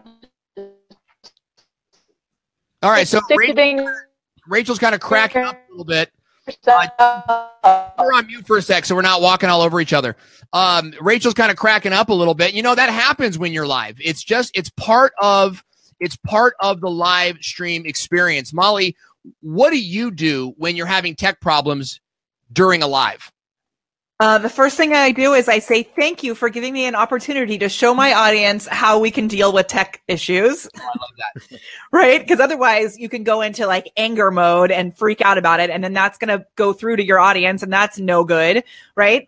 [2.82, 3.08] All right.
[3.08, 3.88] So Rachel, being
[4.46, 6.10] Rachel's kind of cracking up a little bit.
[6.46, 6.84] yourself.
[7.98, 10.16] We're on mute for a sec, so we're not walking all over each other.
[10.52, 12.54] Um, Rachel's kind of cracking up a little bit.
[12.54, 13.98] You know that happens when you're live.
[14.00, 15.62] It's just it's part of
[16.00, 18.52] it's part of the live stream experience.
[18.52, 18.96] Molly,
[19.40, 22.00] what do you do when you're having tech problems
[22.52, 23.30] during a live?
[24.20, 26.94] Uh, the first thing I do is I say thank you for giving me an
[26.94, 30.68] opportunity to show my audience how we can deal with tech issues.
[30.76, 31.58] I love that.
[31.92, 32.20] right?
[32.20, 35.82] Because otherwise, you can go into like anger mode and freak out about it, and
[35.82, 38.62] then that's going to go through to your audience, and that's no good,
[38.94, 39.26] right?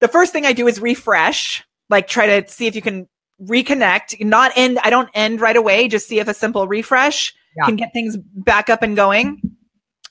[0.00, 3.08] The first thing I do is refresh, like try to see if you can
[3.44, 4.78] reconnect, not end.
[4.82, 5.88] I don't end right away.
[5.88, 7.66] Just see if a simple refresh Yeah.
[7.66, 9.40] can get things back up and going.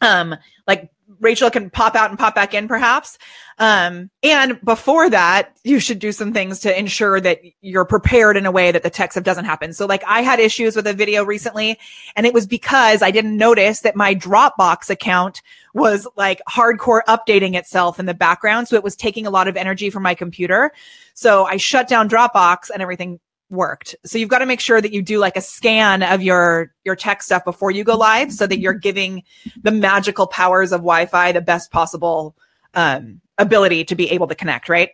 [0.01, 0.35] Um,
[0.67, 0.89] like
[1.21, 3.17] Rachel can pop out and pop back in, perhaps.
[3.59, 8.47] Um, and before that, you should do some things to ensure that you're prepared in
[8.47, 9.71] a way that the text up doesn't happen.
[9.71, 11.77] So, like, I had issues with a video recently,
[12.15, 15.43] and it was because I didn't notice that my Dropbox account
[15.75, 18.67] was like hardcore updating itself in the background.
[18.67, 20.71] So, it was taking a lot of energy from my computer.
[21.13, 23.19] So, I shut down Dropbox and everything
[23.51, 23.95] worked.
[24.05, 26.95] So you've got to make sure that you do like a scan of your your
[26.95, 29.23] tech stuff before you go live so that you're giving
[29.61, 32.35] the magical powers of Wi-Fi the best possible
[32.73, 34.91] um ability to be able to connect, right?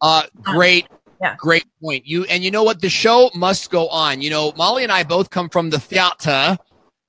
[0.00, 0.86] Uh, great,
[1.22, 1.36] Yeah.
[1.38, 2.06] great point.
[2.06, 2.80] You and you know what?
[2.80, 4.20] The show must go on.
[4.20, 6.58] You know, Molly and I both come from the theater.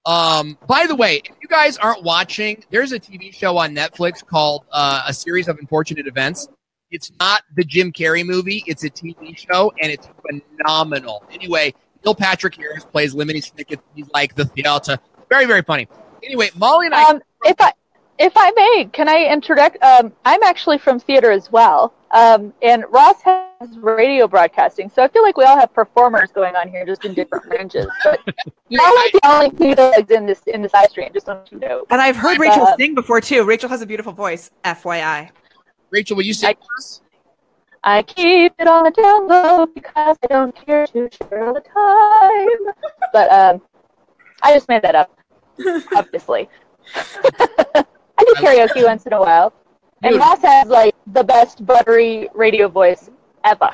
[0.05, 4.25] Um, by the way, if you guys aren't watching, there's a TV show on Netflix
[4.25, 6.47] called uh, A Series of Unfortunate Events.
[6.91, 8.63] It's not the Jim Carrey movie.
[8.65, 10.07] It's a TV show, and it's
[10.57, 11.23] phenomenal.
[11.31, 11.73] Anyway,
[12.05, 13.79] Neil Patrick Harris plays Lemony Snicket.
[13.93, 14.97] He's like the theater.
[15.29, 15.87] Very, very funny.
[16.23, 17.03] Anyway, Molly and I.
[17.03, 17.73] Um, if I
[18.19, 19.81] if I may, can I interject?
[19.83, 25.07] Um, I'm actually from theater as well, um, and Ross has radio broadcasting, so I
[25.07, 27.85] feel like we all have performers going on here, just in different ranges.
[28.03, 28.19] But
[28.69, 31.11] you're all like the only two thugs in this in this live stream.
[31.13, 31.85] Just want you to know.
[31.89, 33.43] And I've heard Rachel Uh, sing before too.
[33.43, 35.29] Rachel has a beautiful voice, FYI.
[35.89, 36.55] Rachel, will you say I-
[37.83, 41.61] I keep it on the down low because I don't care to share all the
[41.61, 42.73] time.
[43.13, 43.61] But um,
[44.43, 45.17] I just made that up,
[45.95, 46.49] obviously.
[46.95, 47.83] I
[48.19, 49.53] do karaoke once in a while.
[50.03, 50.27] And Beautiful.
[50.27, 53.09] Ross has like the best buttery radio voice
[53.45, 53.69] ever.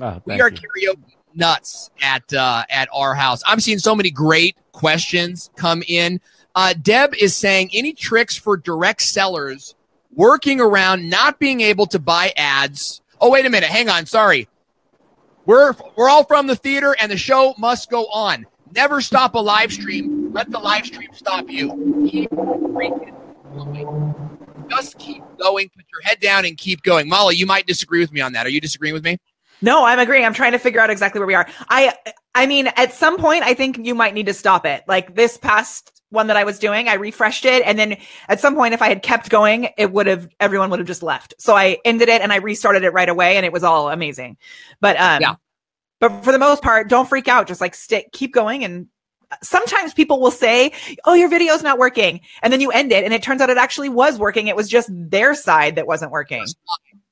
[0.00, 0.56] Ah, we are you.
[0.56, 3.42] karaoke nuts at uh, at our house.
[3.46, 6.20] I'm seeing so many great questions come in.
[6.54, 9.74] Uh, Deb is saying any tricks for direct sellers
[10.16, 13.00] working around not being able to buy ads.
[13.20, 13.70] Oh, wait a minute.
[13.70, 14.06] Hang on.
[14.06, 14.48] Sorry.
[15.44, 18.46] We're we're all from the theater and the show must go on.
[18.74, 20.32] Never stop a live stream.
[20.32, 21.68] Let the live stream stop you.
[22.10, 23.14] Keep freaking
[23.54, 24.14] going.
[24.68, 25.68] Just keep going.
[25.68, 27.08] Put your head down and keep going.
[27.08, 28.44] Molly, you might disagree with me on that.
[28.44, 29.18] Are you disagreeing with me?
[29.62, 30.24] No, I'm agreeing.
[30.24, 31.46] I'm trying to figure out exactly where we are.
[31.68, 31.94] I
[32.34, 34.82] I mean, at some point I think you might need to stop it.
[34.88, 37.96] Like this past one that I was doing, I refreshed it and then
[38.28, 41.02] at some point if I had kept going, it would have everyone would have just
[41.02, 41.34] left.
[41.38, 44.36] So I ended it and I restarted it right away and it was all amazing.
[44.80, 45.34] But um Yeah.
[46.00, 47.48] but for the most part, don't freak out.
[47.48, 48.86] Just like stick keep going and
[49.42, 50.72] sometimes people will say,
[51.04, 53.58] "Oh, your video's not working." And then you end it and it turns out it
[53.58, 54.46] actually was working.
[54.46, 56.46] It was just their side that wasn't working.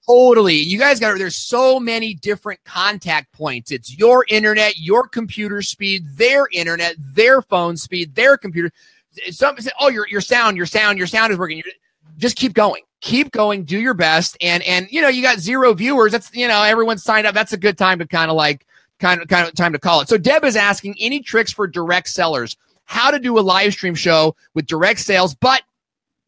[0.07, 0.57] Totally.
[0.57, 3.71] You guys got there's so many different contact points.
[3.71, 8.71] It's your internet, your computer speed, their internet, their phone speed, their computer.
[9.31, 11.59] Some say, oh, your your sound, your sound, your sound is working.
[11.59, 11.73] You're,
[12.19, 12.83] just keep going.
[13.01, 13.65] Keep going.
[13.65, 14.37] Do your best.
[14.43, 16.13] And and you know, you got zero viewers.
[16.13, 17.35] That's you know, everyone's signed up.
[17.35, 18.67] That's a good time to kind of like
[19.01, 20.09] kind of kind of time to call it.
[20.09, 23.95] So Deb is asking any tricks for direct sellers, how to do a live stream
[23.95, 25.63] show with direct sales, but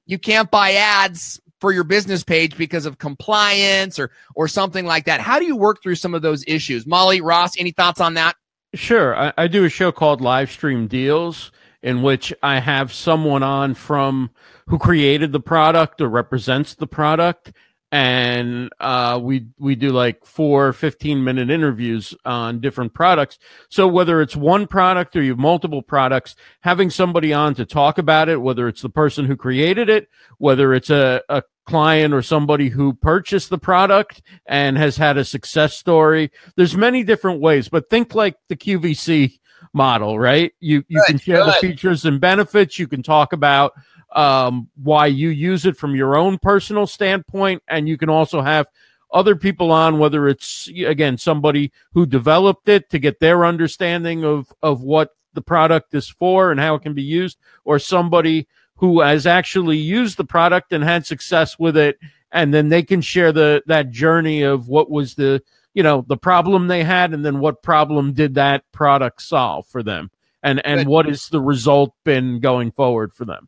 [0.07, 5.05] you can't buy ads for your business page because of compliance or or something like
[5.05, 5.19] that.
[5.19, 6.87] How do you work through some of those issues?
[6.87, 8.37] Molly, Ross, any thoughts on that?
[8.75, 9.17] Sure.
[9.17, 11.51] I, I do a show called Live Stream Deals
[11.83, 14.31] in which I have someone on from
[14.69, 17.53] who created the product or represents the product.
[17.93, 23.39] And uh, we we do like four 15 minute interviews on different products.
[23.69, 27.99] So whether it's one product or you have multiple products, having somebody on to talk
[27.99, 32.23] about it, whether it's the person who created it, whether it's a, a client or
[32.23, 36.31] somebody who purchased the product and has had a success story.
[36.57, 39.39] There's many different ways, but think like the QVC
[39.73, 40.53] model, right?
[40.61, 42.79] You you Good, can share the features and benefits.
[42.79, 43.73] You can talk about
[44.17, 48.67] um, why you use it from your own personal standpoint, and you can also have
[49.13, 54.53] other people on, whether it's again somebody who developed it to get their understanding of
[54.63, 59.01] of what the product is for and how it can be used, or somebody who
[59.01, 61.99] has actually used the product and had success with it,
[62.33, 65.43] and then they can share the that journey of what was the
[65.75, 69.83] you know the problem they had, and then what problem did that product solve for
[69.83, 70.11] them,
[70.43, 73.47] and and what is the result been going forward for them.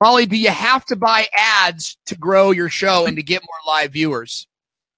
[0.00, 3.74] Molly, do you have to buy ads to grow your show and to get more
[3.74, 4.46] live viewers?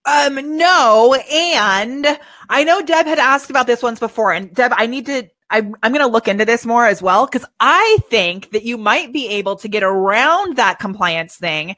[0.05, 1.15] Um, no.
[1.31, 4.33] And I know Deb had asked about this once before.
[4.33, 7.27] And Deb, I need to, I'm, I'm going to look into this more as well.
[7.27, 11.77] Cause I think that you might be able to get around that compliance thing.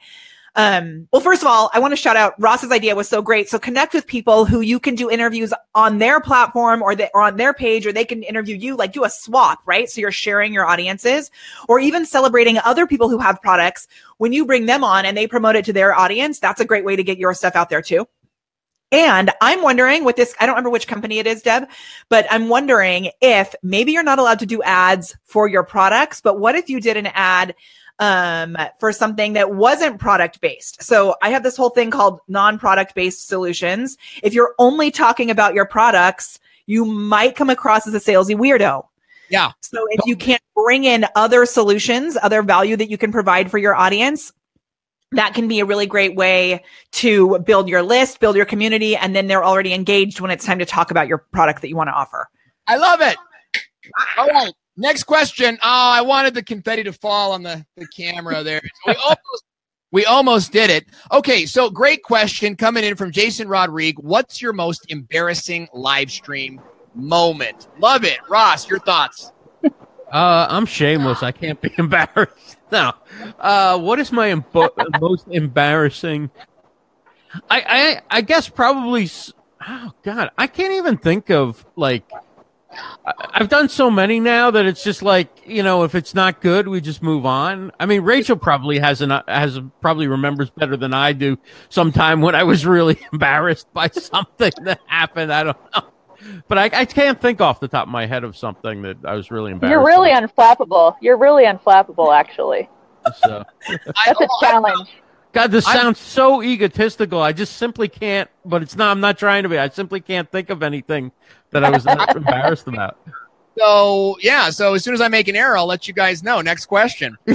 [0.54, 3.48] Um, well, first of all, I want to shout out Ross's idea was so great.
[3.48, 7.22] So connect with people who you can do interviews on their platform or, they, or
[7.22, 9.88] on their page, or they can interview you, like do a swap, right?
[9.88, 11.30] So you're sharing your audiences
[11.68, 13.88] or even celebrating other people who have products
[14.18, 16.38] when you bring them on and they promote it to their audience.
[16.38, 18.06] That's a great way to get your stuff out there too.
[18.90, 21.66] And I'm wondering with this, I don't remember which company it is, Deb,
[22.10, 26.38] but I'm wondering if maybe you're not allowed to do ads for your products, but
[26.38, 27.54] what if you did an ad
[28.02, 30.82] um, for something that wasn't product based?
[30.82, 33.96] So I have this whole thing called non product based solutions.
[34.22, 38.84] If you're only talking about your products, you might come across as a salesy weirdo.
[39.30, 39.52] Yeah.
[39.60, 43.58] So if you can't bring in other solutions, other value that you can provide for
[43.58, 44.32] your audience,
[45.12, 49.14] that can be a really great way to build your list, build your community, and
[49.14, 51.88] then they're already engaged when it's time to talk about your product that you want
[51.88, 52.28] to offer.
[52.66, 53.16] I love it.
[54.18, 54.52] All right.
[54.76, 55.58] Next question.
[55.62, 58.60] Oh, I wanted the confetti to fall on the, the camera there.
[58.86, 59.44] We almost
[59.92, 60.86] we almost did it.
[61.12, 64.02] Okay, so great question coming in from Jason Rodriguez.
[64.02, 66.60] What's your most embarrassing live stream
[66.94, 67.68] moment?
[67.78, 68.18] Love it.
[68.30, 69.30] Ross, your thoughts.
[70.10, 71.22] Uh, I'm shameless.
[71.22, 72.56] I can't be embarrassed.
[72.70, 72.92] No.
[73.38, 74.42] Uh, what is my
[75.00, 76.30] most embarrassing?
[77.50, 79.10] I, I I guess probably.
[79.66, 82.04] Oh God, I can't even think of like.
[83.06, 86.40] I- I've done so many now that it's just like you know, if it's not
[86.40, 87.72] good, we just move on.
[87.80, 91.38] I mean, Rachel probably has an has probably remembers better than I do.
[91.68, 95.82] Sometime when I was really embarrassed by something that happened, I don't know.
[96.46, 99.14] But I, I can't think off the top of my head of something that I
[99.14, 99.72] was really embarrassed.
[99.72, 100.34] You're really about.
[100.36, 100.94] unflappable.
[101.00, 102.68] You're really unflappable, actually.
[103.24, 103.42] So.
[103.68, 104.88] That's a I- challenge.
[105.32, 107.20] God, this I- sounds so egotistical.
[107.20, 108.28] I just simply can't.
[108.44, 108.90] But it's not.
[108.90, 109.58] I'm not trying to be.
[109.58, 111.12] I simply can't think of anything
[111.50, 112.98] that I was embarrassed about.
[113.58, 116.40] So yeah, so as soon as I make an error, I'll let you guys know.
[116.40, 117.16] Next question.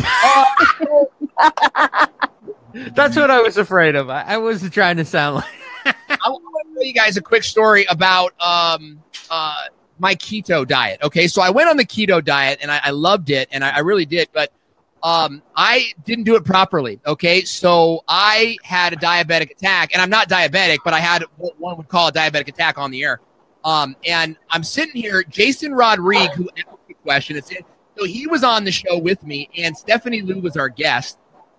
[2.74, 4.10] That's what I was afraid of.
[4.10, 5.46] I, I wasn't trying to sound like.
[6.10, 9.56] I want to tell you guys a quick story about um, uh,
[10.00, 11.00] my keto diet.
[11.02, 13.78] Okay, so I went on the keto diet and I, I loved it, and I,
[13.78, 14.52] I really did, but
[15.04, 17.00] um, I didn't do it properly.
[17.06, 21.60] Okay, so I had a diabetic attack, and I'm not diabetic, but I had what
[21.60, 23.22] one would call a diabetic attack on the air.
[23.64, 27.38] Um, and I'm sitting here, Jason Rodriguez, who asked the question.
[27.38, 27.52] It's
[27.98, 31.18] so he was on the show with me, and Stephanie Liu was our guest.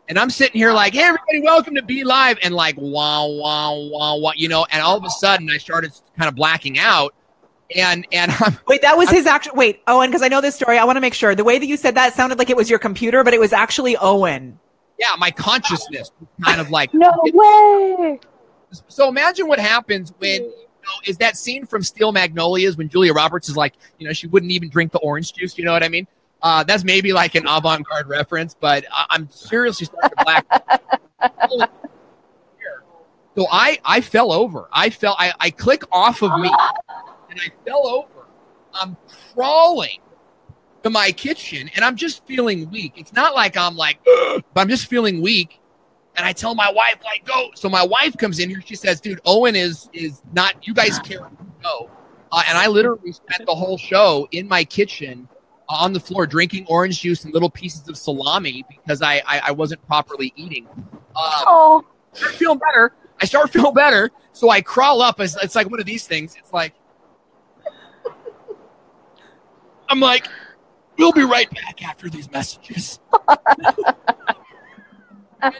[0.09, 2.39] And I'm sitting here like, hey, everybody, welcome to BeLive.
[2.43, 5.93] And like, wow, wow, wow, wow, you know, and all of a sudden I started
[6.17, 7.15] kind of blacking out.
[7.77, 9.55] And, and I'm, Wait, that was his actual.
[9.55, 10.79] Wait, Owen, because I know this story.
[10.79, 11.35] I want to make sure.
[11.35, 13.53] The way that you said that sounded like it was your computer, but it was
[13.53, 14.59] actually Owen.
[14.99, 18.21] yeah, my consciousness was kind of like, No way.
[18.89, 23.13] so imagine what happens when, you know, is that scene from Steel Magnolias when Julia
[23.13, 25.59] Roberts is like, you know, she wouldn't even drink the orange juice.
[25.59, 26.07] You know what I mean?
[26.41, 31.71] Uh, that's maybe like an avant-garde reference, but I- I'm seriously starting to black.
[33.37, 34.69] So I I fell over.
[34.73, 35.15] I fell.
[35.17, 36.51] I, I click off of me,
[37.31, 38.27] and I fell over.
[38.75, 38.97] I'm
[39.33, 40.01] crawling
[40.83, 42.95] to my kitchen, and I'm just feeling weak.
[42.97, 45.61] It's not like I'm like, but I'm just feeling weak.
[46.17, 47.51] And I tell my wife like, go.
[47.55, 48.61] So my wife comes in here.
[48.65, 50.67] She says, dude, Owen is is not.
[50.67, 51.23] You guys can't
[51.63, 51.91] go.
[52.31, 55.29] Uh, and I literally spent the whole show in my kitchen
[55.69, 59.41] uh, on the floor drinking orange juice and little pieces of salami because I I,
[59.47, 60.67] I wasn't properly eating.
[61.15, 62.93] Oh, I start feeling better.
[63.21, 64.11] I start feeling better.
[64.33, 65.21] So I crawl up.
[65.21, 66.37] It's, it's like one of these things.
[66.39, 66.75] It's like,
[69.89, 70.29] I'm like,
[70.99, 73.01] we'll be right back after these messages.
[75.43, 75.55] and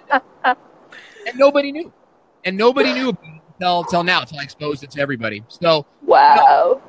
[1.37, 1.93] nobody knew.
[2.45, 5.45] And nobody knew about it until, until now, until I exposed it to everybody.
[5.49, 6.81] So wow.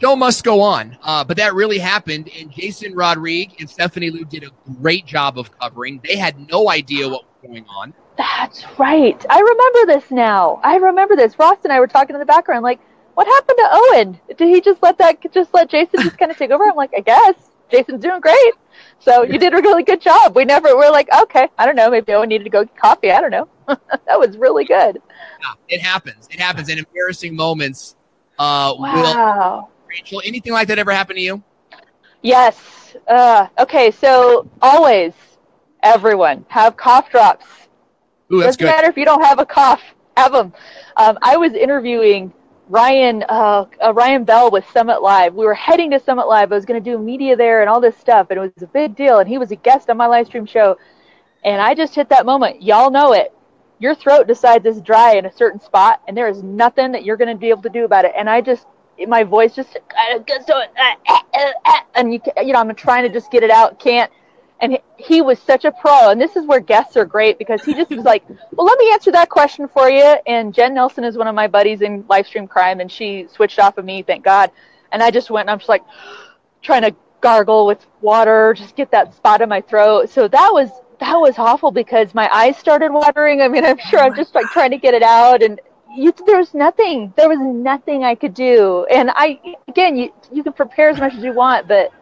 [0.00, 0.98] show must go on.
[1.02, 2.30] Uh, but that really happened.
[2.38, 6.00] And Jason Rodriguez and Stephanie Liu did a great job of covering.
[6.02, 7.94] They had no idea what was going on.
[8.18, 9.24] That's right.
[9.28, 10.60] I remember this now.
[10.64, 11.38] I remember this.
[11.38, 12.80] Ross and I were talking in the background, like,
[13.16, 14.20] what happened to Owen?
[14.36, 16.64] Did he just let that just let Jason just kind of take over?
[16.64, 17.34] I'm like, I guess
[17.70, 18.52] Jason's doing great.
[18.98, 20.36] So you did a really good job.
[20.36, 23.10] We never we're like, okay, I don't know, maybe Owen needed to go get coffee.
[23.10, 23.48] I don't know.
[24.06, 25.00] that was really good.
[25.40, 26.28] Yeah, it happens.
[26.30, 26.68] It happens.
[26.68, 27.96] And embarrassing moments
[28.38, 29.68] uh, will Wow.
[29.88, 31.42] Rachel, anything like that ever happen to you?
[32.20, 32.96] Yes.
[33.08, 35.14] Uh, okay, so always,
[35.82, 37.46] everyone have cough drops.
[38.30, 38.66] Ooh, Doesn't good.
[38.66, 39.80] matter if you don't have a cough,
[40.18, 40.52] have them.
[40.98, 42.30] Um, I was interviewing
[42.68, 45.34] Ryan uh, uh, Ryan Bell with Summit Live.
[45.34, 46.50] We were heading to Summit Live.
[46.50, 48.66] I was going to do media there and all this stuff, and it was a
[48.66, 49.18] big deal.
[49.18, 50.76] And he was a guest on my live stream show,
[51.44, 52.62] and I just hit that moment.
[52.62, 53.32] Y'all know it.
[53.78, 57.16] Your throat decides it's dry in a certain spot, and there is nothing that you're
[57.16, 58.12] going to be able to do about it.
[58.16, 58.66] And I just,
[59.06, 60.68] my voice just kind of to
[61.94, 64.10] and you, you know, I'm trying to just get it out, can't
[64.60, 66.10] and he, was such a pro.
[66.10, 68.92] And this is where guests are great because he just was like well let me
[68.92, 70.16] answer that question for you.
[70.26, 73.58] And jen nelson is one of my buddies in live stream crime and she switched
[73.58, 74.50] off of me thank god.
[74.92, 75.82] And i just went and i'm just like
[76.62, 80.10] trying to gargle with water just get that spot in my throat.
[80.10, 83.42] So that was that was awful because my eyes started watering.
[83.42, 85.42] I mean i'm sure i'm just like trying to get it out.
[85.42, 85.60] And
[85.94, 88.86] you, there was nothing there was nothing i could do.
[88.90, 89.38] And i
[89.68, 91.92] again you you can prepare as much as you want but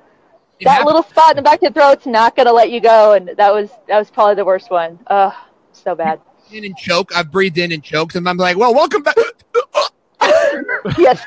[0.61, 0.87] It that happens.
[0.87, 3.53] little spot in the back of the throat's not gonna let you go, and that
[3.53, 4.99] was that was probably the worst one.
[5.09, 5.35] Ugh,
[5.73, 6.21] so bad.
[6.53, 7.15] in and choke.
[7.15, 9.17] I've breathed in and choked, and I'm like, well, welcome back.
[10.99, 11.25] yes.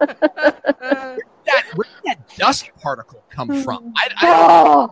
[0.00, 3.64] that, where did that dust particle come mm.
[3.64, 3.92] from?
[3.96, 4.88] I, I,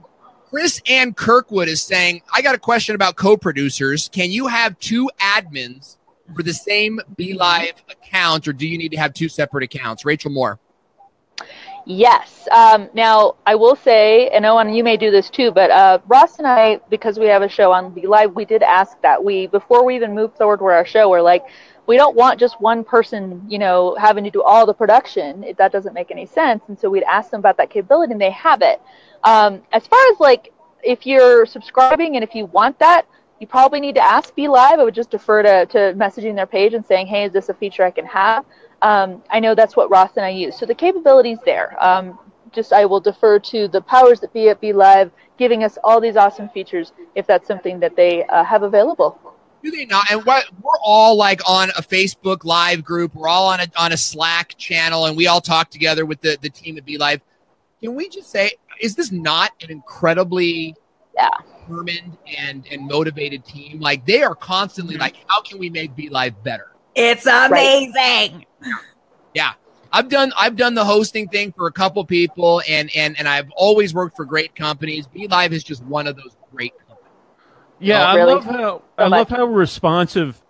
[0.50, 4.10] Chris Ann Kirkwood is saying, I got a question about co-producers.
[4.12, 5.96] Can you have two admins
[6.36, 10.04] for the same BeLive account, or do you need to have two separate accounts?
[10.04, 10.58] Rachel Moore.
[11.84, 12.46] Yes.
[12.52, 16.38] Um, now I will say, and Owen, you may do this too, but uh, Ross
[16.38, 19.22] and I, because we have a show on BeLive, we did ask that.
[19.22, 21.42] We before we even moved forward with our show, we're like,
[21.86, 25.42] we don't want just one person, you know, having to do all the production.
[25.42, 26.62] It, that doesn't make any sense.
[26.68, 28.80] And so we'd ask them about that capability, and they have it.
[29.24, 30.52] Um, as far as like
[30.84, 33.06] if you're subscribing and if you want that,
[33.40, 34.78] you probably need to ask BeLive.
[34.78, 37.54] I would just defer to, to messaging their page and saying, hey, is this a
[37.54, 38.44] feature I can have?
[38.82, 40.58] Um, I know that's what Ross and I use.
[40.58, 41.82] So the capabilities there.
[41.82, 42.18] Um,
[42.52, 46.16] just I will defer to the powers that be at BeLive, giving us all these
[46.16, 49.18] awesome features if that's something that they uh, have available.
[49.62, 50.10] Do they not?
[50.10, 53.14] And what we're all like on a Facebook Live group.
[53.14, 56.36] We're all on a on a Slack channel, and we all talk together with the
[56.42, 57.20] the team at BeLive.
[57.80, 60.74] Can we just say, is this not an incredibly
[61.14, 61.30] Yeah.
[61.60, 63.80] determined and and motivated team?
[63.80, 66.72] Like they are constantly like, how can we make BeLive better?
[66.94, 68.44] It's amazing.
[69.92, 73.50] I've done I've done the hosting thing for a couple people, and and and I've
[73.50, 75.06] always worked for great companies.
[75.06, 77.10] BeLive is just one of those great companies.
[77.78, 78.34] Yeah, Oh, I really?
[78.34, 80.40] love how So I love how responsive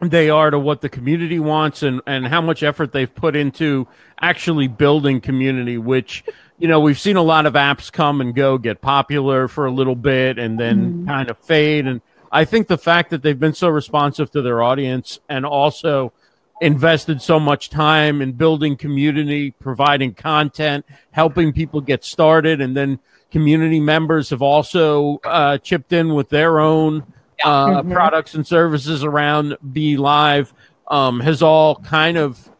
[0.00, 3.86] they are to what the community wants and, and how much effort they've put into
[4.20, 6.24] actually building community, which,
[6.58, 9.70] you know, we've seen a lot of apps come and go, get popular for a
[9.70, 11.06] little bit and then mm-hmm.
[11.06, 11.86] kind of fade.
[11.86, 12.00] And
[12.32, 16.14] I think the fact that they've been so responsive to their audience and also
[16.60, 22.98] invested so much time in building community, providing content, helping people get started, and then
[23.30, 27.04] community members have also uh, chipped in with their own
[27.44, 27.92] uh, mm-hmm.
[27.92, 30.52] products and services around BeLive
[30.88, 32.50] um, has all kind of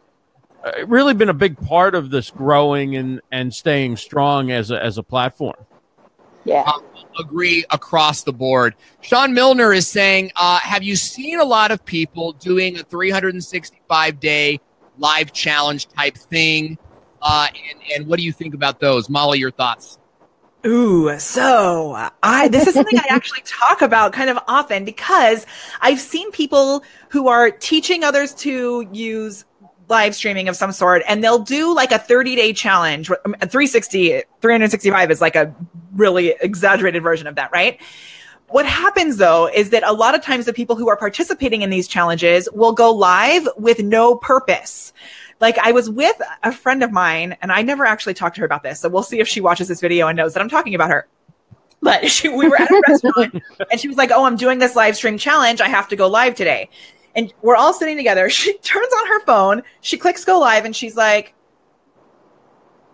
[0.63, 4.83] uh, really been a big part of this growing and, and staying strong as a,
[4.83, 5.55] as a platform.
[6.45, 6.61] Yeah.
[6.61, 6.83] Um,
[7.19, 8.75] agree across the board.
[9.01, 14.19] Sean Milner is saying, uh, have you seen a lot of people doing a 365
[14.19, 14.59] day
[14.97, 16.77] live challenge type thing?
[17.21, 19.09] Uh, and, and what do you think about those?
[19.09, 19.99] Molly, your thoughts?
[20.65, 25.47] Ooh, so I this is something I actually talk about kind of often because
[25.81, 29.43] I've seen people who are teaching others to use
[29.91, 33.11] live streaming of some sort and they'll do like a 30 day challenge.
[33.11, 35.53] Um, 360 365 is like a
[35.93, 37.79] really exaggerated version of that, right?
[38.47, 41.69] What happens though is that a lot of times the people who are participating in
[41.69, 44.93] these challenges will go live with no purpose.
[45.39, 48.45] Like I was with a friend of mine and I never actually talked to her
[48.45, 48.79] about this.
[48.79, 51.07] So we'll see if she watches this video and knows that I'm talking about her.
[51.81, 54.75] But she, we were at a restaurant and she was like, Oh, I'm doing this
[54.75, 55.59] live stream challenge.
[55.59, 56.69] I have to go live today.
[57.15, 58.29] And we're all sitting together.
[58.41, 59.63] She turns on her phone.
[59.81, 61.33] She clicks go live and she's like,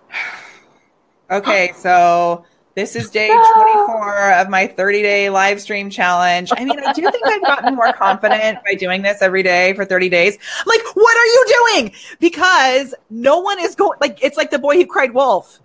[1.31, 2.45] Okay, so
[2.77, 6.51] this is day 24 of my 30 day live stream challenge.
[6.55, 9.83] I mean, I do think I've gotten more confident by doing this every day for
[9.83, 10.37] 30 days.
[10.59, 11.91] I'm like, what are you doing?
[12.19, 15.59] Because no one is going, like, it's like the boy who cried wolf,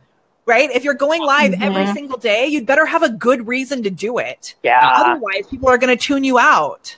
[0.47, 0.71] right?
[0.71, 1.63] If you're going live mm-hmm.
[1.63, 4.55] every single day, you'd better have a good reason to do it.
[4.63, 4.81] Yeah.
[4.83, 6.97] Otherwise, people are going to tune you out.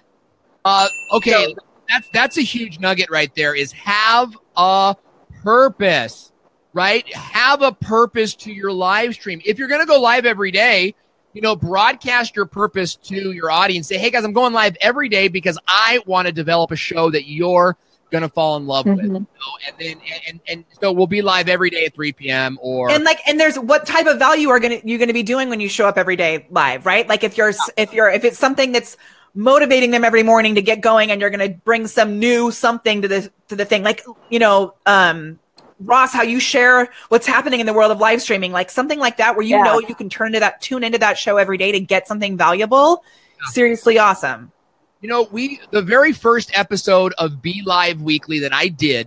[0.65, 1.31] Uh, okay.
[1.31, 1.55] So,
[1.89, 4.97] that's, that's a huge nugget right there is have a
[5.43, 6.33] purpose
[6.75, 7.11] right?
[7.15, 9.41] Have a purpose to your live stream.
[9.45, 10.95] If you're going to go live every day,
[11.33, 13.89] you know, broadcast your purpose to your audience.
[13.89, 17.11] Say, hey guys, I'm going live every day because I want to develop a show
[17.11, 17.77] that you're
[18.11, 18.97] going to fall in love mm-hmm.
[18.97, 19.23] with.
[19.23, 19.27] Know?
[19.67, 22.59] And then, and, and so we'll be live every day at 3 p.m.
[22.61, 22.91] or.
[22.91, 25.49] And like, and there's what type of value are to, you're going to be doing
[25.49, 27.09] when you show up every day live, right?
[27.09, 28.97] Like if you're, if you're, if it's something that's,
[29.35, 33.03] motivating them every morning to get going and you're going to bring some new something
[33.03, 35.39] to the to the thing like you know um
[35.80, 39.16] Ross, how you share what's happening in the world of live streaming, like something like
[39.16, 39.64] that, where you yeah.
[39.64, 42.37] know you can turn to that, tune into that show every day to get something
[42.37, 43.03] valuable.
[43.37, 43.51] Yeah.
[43.51, 44.53] Seriously awesome.
[45.01, 49.07] You know, we the very first episode of BeLive Weekly that I did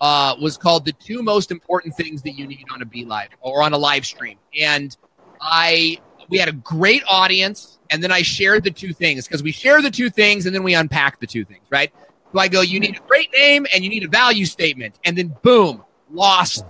[0.00, 3.62] uh, was called "The Two Most Important Things That You Need on a BeLive or
[3.62, 4.94] on a live stream," and
[5.40, 5.98] I
[6.28, 9.82] we had a great audience, and then I shared the two things because we share
[9.82, 11.92] the two things and then we unpack the two things, right?
[12.32, 15.16] So I go, you need a great name and you need a value statement, and
[15.16, 16.64] then boom, lost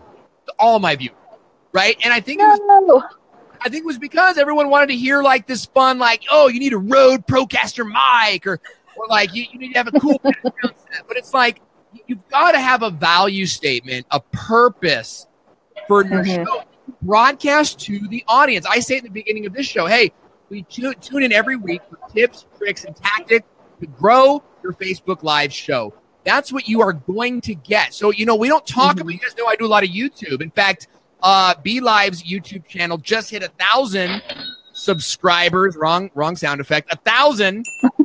[0.59, 1.17] all my viewers,
[1.73, 1.97] right?
[2.05, 2.53] And I think no.
[2.53, 3.03] it was,
[3.61, 6.59] I think it was because everyone wanted to hear like this fun, like, oh, you
[6.59, 8.61] need a Rode Procaster mic, or
[8.97, 11.07] or like you, you need to have a cool background set.
[11.07, 11.61] But it's like
[12.07, 15.27] you've got to have a value statement, a purpose
[15.87, 16.45] for your mm-hmm.
[16.45, 16.65] show.
[17.03, 18.65] Broadcast to the audience.
[18.67, 20.13] I say at the beginning of this show, hey,
[20.49, 23.47] we tune, tune in every week for tips, tricks, and tactics
[23.81, 25.93] to grow your Facebook Live show.
[26.25, 27.95] That's what you are going to get.
[27.95, 29.01] So, you know, we don't talk mm-hmm.
[29.03, 30.41] about, you guys know I do a lot of YouTube.
[30.41, 30.89] In fact,
[31.23, 34.23] uh, BeLive's YouTube channel just hit a thousand
[34.73, 35.77] subscribers.
[35.77, 36.93] Wrong, wrong sound effect.
[36.93, 37.65] A thousand.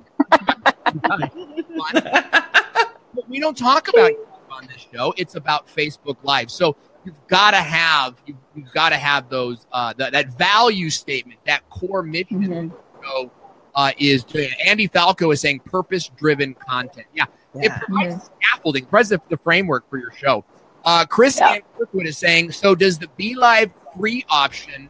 [3.27, 4.11] we don't talk about
[4.49, 5.13] on this show.
[5.17, 6.49] It's about Facebook Live.
[6.49, 6.75] So
[7.07, 11.39] you've got to have you've, you've got to have those uh, that, that value statement,
[11.45, 12.43] that core mission.
[12.43, 12.75] Mm-hmm.
[13.01, 13.31] So
[13.75, 17.07] uh, is to, Andy Falco is saying purpose driven content.
[17.13, 17.65] Yeah, yeah.
[17.65, 18.35] It provides mm-hmm.
[18.41, 20.43] scaffolding, provides the, the, framework for your show.
[20.83, 21.59] Uh, Chris yeah.
[21.77, 24.89] Kirkwood is saying, so does the BeLive free option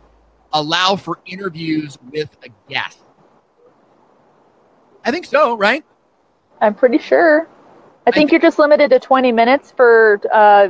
[0.54, 3.00] allow for interviews with a guest?
[5.06, 5.86] I think so, right?
[6.62, 7.48] I'm pretty sure.
[8.08, 10.70] I think I you're just limited to 20 minutes for uh,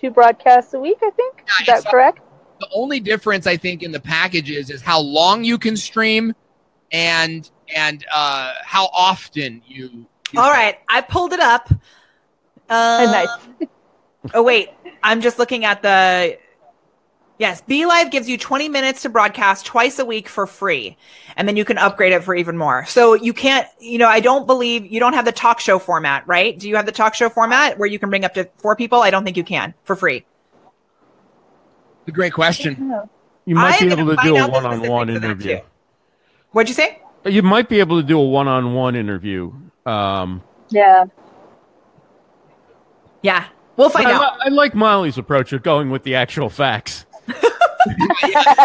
[0.00, 1.44] two broadcasts a week, I think.
[1.66, 2.20] Yeah, is that correct?
[2.60, 6.34] The only difference, I think, in the packages is how long you can stream
[6.90, 11.70] and and uh, how often you all right, I pulled it up.
[12.68, 13.26] Uh,
[13.60, 13.68] nice.
[14.34, 14.70] oh wait,
[15.02, 16.38] I'm just looking at the.
[17.38, 20.96] Yes, BeLive gives you 20 minutes to broadcast twice a week for free,
[21.36, 22.84] and then you can upgrade it for even more.
[22.86, 26.26] So you can't, you know, I don't believe you don't have the talk show format,
[26.26, 26.58] right?
[26.58, 29.02] Do you have the talk show format where you can bring up to four people?
[29.02, 30.26] I don't think you can for free.
[32.08, 33.06] A great question.
[33.44, 35.60] You might be able to do a one-on-one interview.
[36.50, 37.00] What'd you say?
[37.24, 39.52] You might be able to do a one-on-one interview
[39.86, 41.04] um, Yeah.
[43.22, 44.20] Yeah, we'll find I, out.
[44.20, 47.04] li- I like Molly's approach of going with the actual facts.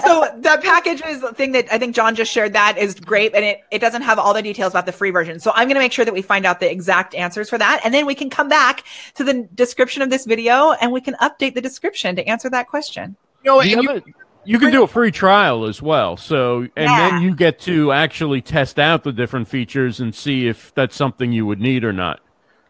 [0.05, 2.99] So that package is the packages thing that I think John just shared that is
[2.99, 5.39] great, and it, it doesn't have all the details about the free version.
[5.39, 7.81] So I'm going to make sure that we find out the exact answers for that,
[7.83, 8.83] and then we can come back
[9.15, 12.67] to the description of this video and we can update the description to answer that
[12.67, 13.15] question.
[13.43, 14.01] You know, The you, other-
[14.45, 16.17] you can do a free trial as well.
[16.17, 17.09] So, and Yeah.
[17.09, 21.31] then you get to actually test out the different features and see if that's something
[21.31, 22.19] you would need or not.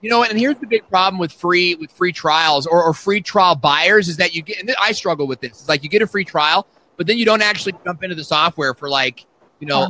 [0.04, 3.22] You know, and here's the big problem with free with free trials or, or free
[3.22, 4.60] trial buyers is that you get.
[4.60, 5.52] And I struggle with this.
[5.52, 8.24] It's like you get a free trial, but then you don't actually jump into the
[8.26, 9.26] software for like,
[9.62, 9.88] you know,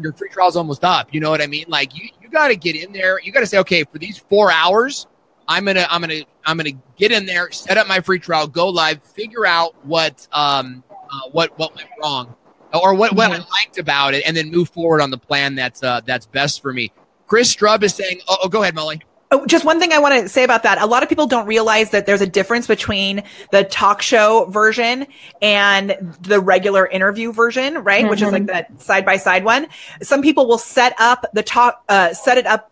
[0.00, 1.14] your free trial's almost up.
[1.14, 1.64] You know what I mean?
[1.68, 3.20] Like you, you got to get in there.
[3.20, 5.06] You got to say, okay, for these four hours,
[5.46, 8.68] I'm gonna, I'm gonna, I'm gonna get in there, set up my free trial, go
[8.68, 12.34] live, figure out what, um, uh, what, what went wrong,
[12.74, 15.84] or what, what I liked about it, and then move forward on the plan that's,
[15.84, 16.90] uh, that's best for me.
[17.28, 19.00] Chris Strub is saying, oh, oh go ahead, Molly.
[19.32, 20.80] Oh, just one thing I want to say about that.
[20.80, 25.06] A lot of people don't realize that there's a difference between the talk show version
[25.42, 28.08] and the regular interview version, right?
[28.08, 29.66] Which is like that side by side one.
[30.00, 32.70] Some people will set up the talk, uh, set it up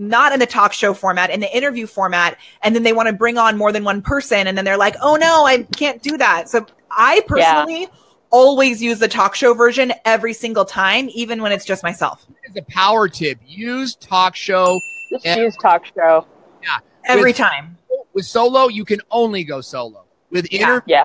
[0.00, 3.12] not in the talk show format, in the interview format, and then they want to
[3.12, 6.16] bring on more than one person, and then they're like, "Oh no, I can't do
[6.18, 7.88] that." So I personally
[8.30, 12.24] always use the talk show version every single time, even when it's just myself.
[12.48, 13.38] is a power tip.
[13.44, 14.78] Use talk show
[15.10, 15.36] Just Yeah.
[15.36, 16.26] use talk show.
[16.62, 16.78] Yeah.
[17.06, 17.76] Every With- time.
[18.14, 18.68] with solo.
[18.68, 20.04] You can only go solo.
[20.30, 20.60] With Yeah.
[20.62, 21.04] interview, Yeah.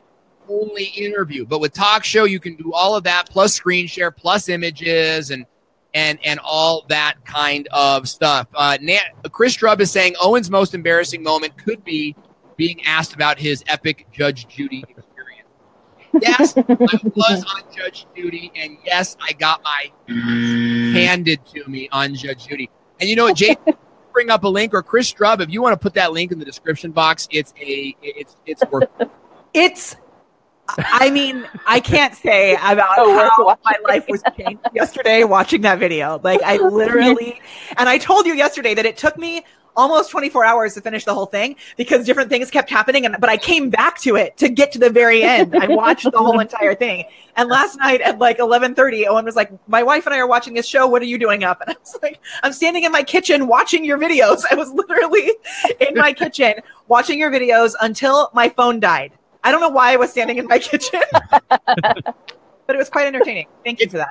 [0.49, 1.45] only interview.
[1.45, 5.32] But with talk show, you can do all of that plus screen share, plus images,
[5.32, 5.45] and
[5.95, 8.47] and and all that kind of stuff.
[8.56, 8.97] Uh, Na-
[9.32, 12.16] Chris Strub is saying Owen's most embarrassing moment could be
[12.58, 15.49] being asked about his epic Judge Judy experience.
[16.20, 16.64] Yes, I
[17.16, 19.91] was on Judge Judy, and yes, I got my
[20.93, 22.70] handed to me on Judge Judy.
[22.99, 23.58] And you know what, Jason,
[24.14, 26.39] bring up a link or Chris Strub, if you want to put that link in
[26.39, 29.09] the description box, it's a it's it's worth it.
[29.53, 29.95] It's,
[30.78, 35.78] I mean, I can't say about Oh, how my life was changed yesterday watching that
[35.78, 36.20] video.
[36.24, 37.39] Like, I literally,
[37.78, 39.43] and I told you yesterday that it took me
[39.76, 43.06] almost 24 hours to finish the whole thing because different things kept happening.
[43.06, 45.56] And, but I came back to it to get to the very end.
[45.56, 47.06] I watched the whole entire thing.
[47.36, 50.54] And last night at like 1130, Owen was like, my wife and I are watching
[50.54, 50.88] this show.
[50.88, 51.62] What are you doing up?
[51.62, 54.44] And I was like, I'm standing in my kitchen watching your videos.
[54.52, 55.32] I was literally
[55.80, 56.56] in my kitchen
[56.88, 59.14] watching your videos until my phone died.
[59.44, 61.02] I don't know why I was standing in my kitchen,
[62.66, 63.47] but it was quite entertaining.
[63.64, 64.09] Thank you for that.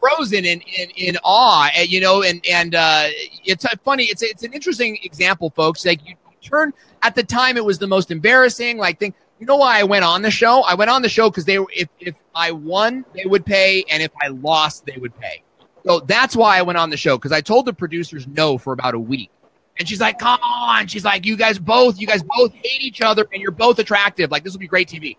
[0.00, 3.06] Frozen in, in, in awe, and, you know, and and uh,
[3.44, 4.04] it's uh, funny.
[4.04, 5.84] It's it's an interesting example, folks.
[5.84, 6.72] Like you turn
[7.02, 8.78] at the time, it was the most embarrassing.
[8.78, 9.14] Like thing.
[9.38, 10.62] You know why I went on the show?
[10.64, 13.84] I went on the show because they were if if I won, they would pay,
[13.90, 15.42] and if I lost, they would pay.
[15.86, 18.74] So that's why I went on the show because I told the producers no for
[18.74, 19.30] about a week.
[19.78, 23.00] And she's like, "Come on!" She's like, "You guys both, you guys both hate each
[23.00, 24.30] other, and you're both attractive.
[24.30, 25.16] Like this will be great TV."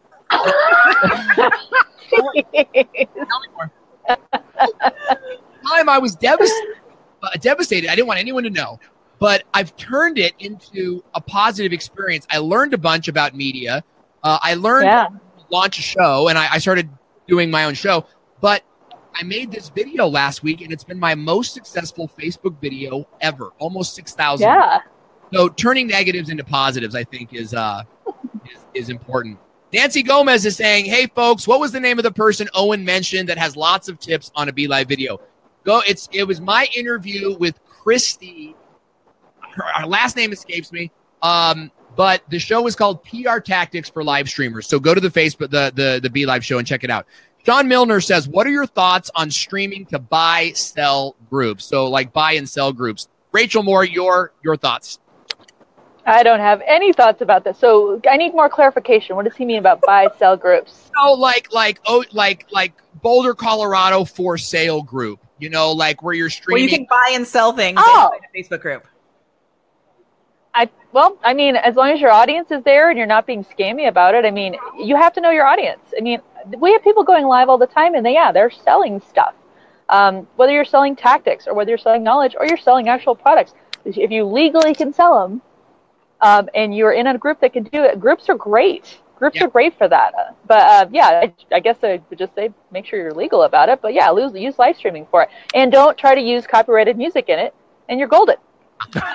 [2.09, 2.45] Tell me
[3.53, 3.71] more.
[5.71, 6.75] time I was devastated,
[7.41, 7.89] devastated.
[7.89, 8.79] I didn't want anyone to know,
[9.19, 12.25] but I've turned it into a positive experience.
[12.29, 13.83] I learned a bunch about media.
[14.23, 15.07] Uh, I learned yeah.
[15.07, 16.89] to launch a show, and I, I started
[17.27, 18.05] doing my own show.
[18.39, 18.63] But
[19.15, 23.51] I made this video last week, and it's been my most successful Facebook video ever.
[23.59, 24.47] Almost six thousand.
[24.47, 24.79] Yeah.
[25.33, 27.83] So turning negatives into positives, I think, is uh
[28.45, 29.39] is, is important.
[29.73, 33.29] Nancy Gomez is saying, "Hey folks, what was the name of the person Owen mentioned
[33.29, 35.19] that has lots of tips on a BeLive video?
[35.63, 35.81] Go.
[35.87, 38.55] It's it was my interview with Christy.
[39.39, 40.91] Her, her last name escapes me.
[41.21, 44.67] Um, but the show is called PR Tactics for Live Streamers.
[44.67, 47.05] So go to the Facebook, the the the BeLive show, and check it out.
[47.43, 51.65] John Milner says, "What are your thoughts on streaming to buy sell groups?
[51.65, 54.99] So like buy and sell groups." Rachel Moore, your your thoughts.
[56.05, 57.57] I don't have any thoughts about this.
[57.59, 59.15] So I need more clarification.
[59.15, 60.89] What does he mean about buy sell groups?
[60.95, 65.19] know, like like oh like like Boulder, Colorado for sale group.
[65.39, 66.63] You know, like where you're Where streaming.
[66.63, 68.11] you can buy and sell things Oh.
[68.13, 68.87] inside a Facebook group.
[70.53, 73.45] I well, I mean, as long as your audience is there and you're not being
[73.45, 75.79] scammy about it, I mean, you have to know your audience.
[75.97, 76.19] I mean,
[76.57, 79.33] we have people going live all the time, and they yeah, they're selling stuff.
[79.87, 83.53] Um, whether you're selling tactics or whether you're selling knowledge or you're selling actual products,
[83.85, 85.41] if you legally can sell them,
[86.21, 88.99] um, and you're in a group that can do it, groups are great.
[89.17, 89.45] Groups Yeah.
[89.45, 90.13] are great for that.
[90.47, 93.69] But uh, yeah, I, I guess I would just say make sure you're legal about
[93.69, 93.79] it.
[93.81, 97.29] But yeah, lose, use live streaming for it, and don't try to use copyrighted music
[97.29, 97.53] in it,
[97.89, 98.37] and you're golden.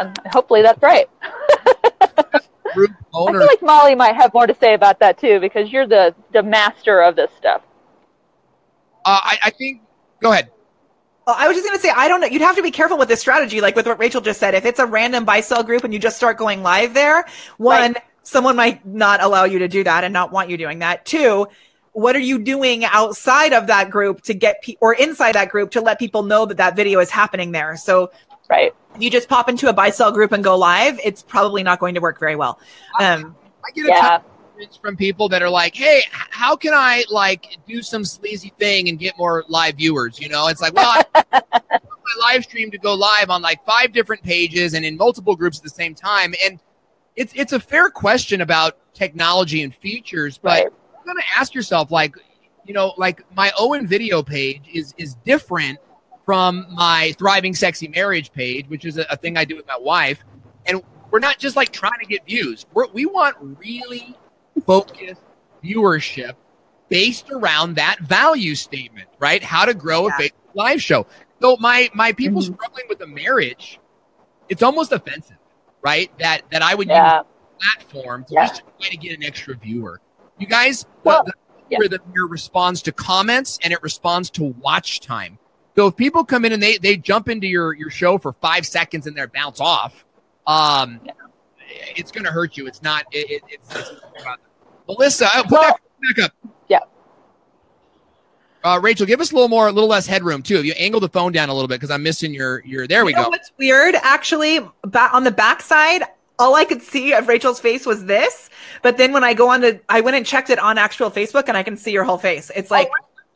[0.01, 1.09] and hopefully that's right.
[2.75, 5.87] group I feel like Molly might have more to say about that too, because you're
[5.87, 7.63] the the master of this stuff.
[9.05, 9.83] uh, I, I think.
[10.21, 10.51] Go ahead.
[11.27, 12.29] Well, I was just going to say, I don't know.
[12.29, 14.55] You'd have to be careful with this strategy, like with what Rachel just said.
[14.55, 17.95] If it's a random buy sell group and you just start going live there, one,
[17.95, 18.03] Right.
[18.22, 21.05] someone might not allow you to do that and not want you doing that.
[21.05, 21.49] Two,
[21.93, 25.72] what are you doing outside of that group to get pe- or inside that group
[25.72, 27.77] to let people know that that video is happening there?
[27.77, 28.11] So
[28.49, 28.72] Right.
[28.95, 31.81] if you just pop into a buy sell group and go live, it's probably not
[31.81, 32.61] going to work very well.
[33.01, 33.35] Um,
[33.66, 34.01] I get a Yeah.
[34.01, 34.22] ton of
[34.57, 38.89] comments from people that are like, "Hey, how can I like do some sleazy thing
[38.89, 42.71] and get more live viewers?" You know, it's like, well, I want my live stream
[42.71, 45.95] to go live on like five different pages and in multiple groups at the same
[45.95, 46.61] time, and
[47.17, 50.63] it's it's a fair question about technology and features, but Right.
[50.63, 52.15] you're gonna ask yourself, like,
[52.65, 55.79] you know, like my Owen video page is is different
[56.25, 59.79] from my thriving sexy marriage page, which is a, a thing I do with my
[59.79, 60.25] wife,
[60.67, 62.67] and we're not just like trying to get views.
[62.75, 64.17] We're, we want really
[64.65, 65.21] focused
[65.65, 66.35] viewership
[66.89, 69.43] based around that value statement, right?
[69.43, 70.17] How to grow Yeah.
[70.19, 71.07] a Facebook live show.
[71.41, 72.55] So my my people Mhm.
[72.55, 73.79] struggling with a marriage,
[74.49, 75.37] it's almost offensive,
[75.83, 76.11] right?
[76.19, 77.23] That that I would use Yeah.
[77.61, 78.47] platform to Yeah.
[78.47, 80.01] just try to get an extra viewer.
[80.39, 81.33] You guys, Well, the
[81.71, 81.79] yeah.
[81.89, 85.39] the mirror responds to comments and it responds to watch time.
[85.75, 88.65] So if people come in and they they jump into your your show for five
[88.67, 90.05] seconds and they bounce off,
[90.47, 91.01] um,
[91.69, 92.67] it's going to hurt you.
[92.67, 93.05] It's not.
[93.12, 93.91] It, it, it's, it's
[94.21, 94.39] about
[94.89, 95.29] Melissa.
[95.35, 96.33] Put Well- that back up.
[96.69, 96.79] Yeah.
[98.64, 100.57] Uh, Rachel, give us a little more, a little less headroom too.
[100.59, 102.87] If you angle the phone down a little bit, because I'm missing your your.
[102.89, 103.29] There we You know go.
[103.31, 103.95] what's weird?
[104.03, 106.03] Actually, ba- on the backside,
[106.39, 108.51] all I could see of Rachel's face was this.
[108.83, 111.45] But then when I go on to, I went and checked it on actual Facebook,
[111.49, 112.51] and I can see your whole face.
[112.57, 112.89] It's like,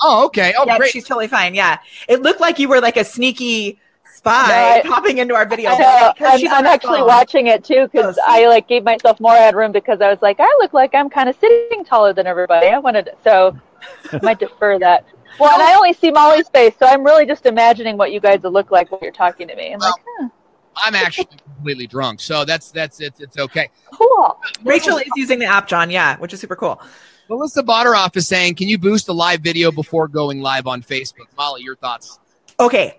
[0.02, 0.54] Oh, okay.
[0.58, 0.90] Oh, yeah, great.
[0.92, 1.54] she's totally fine.
[1.54, 1.78] Yeah,
[2.08, 3.78] it looked like you were like a sneaky
[4.20, 4.48] spy
[4.84, 5.74] No, I- popping into our videos.
[5.74, 6.12] I know.
[6.14, 7.06] Because I'm, she's I'm actually phone.
[7.08, 8.22] watching it too because Oh.
[8.26, 11.28] I like gave myself more headroom because I was like, I look like I'm kind
[11.28, 12.66] of sitting taller than everybody.
[12.68, 13.56] I wanted to, so
[14.12, 15.04] I might defer that.
[15.38, 18.42] Well, and I only see Molly's face, so I'm really just imagining what you guys
[18.42, 19.72] would look like when you're talking to me.
[19.72, 20.28] I'm like, huh,
[20.76, 23.70] I'm actually completely drunk, so that's that's it's it's okay.
[23.92, 24.38] cool.
[24.64, 25.88] Rachel is using the app, John.
[25.88, 26.80] Yeah, which is super cool.
[27.30, 31.26] Melissa Botteroff is saying, "Can you boost a live video before going live on Facebook?"
[31.38, 32.18] Molly, your thoughts?
[32.58, 32.98] Okay,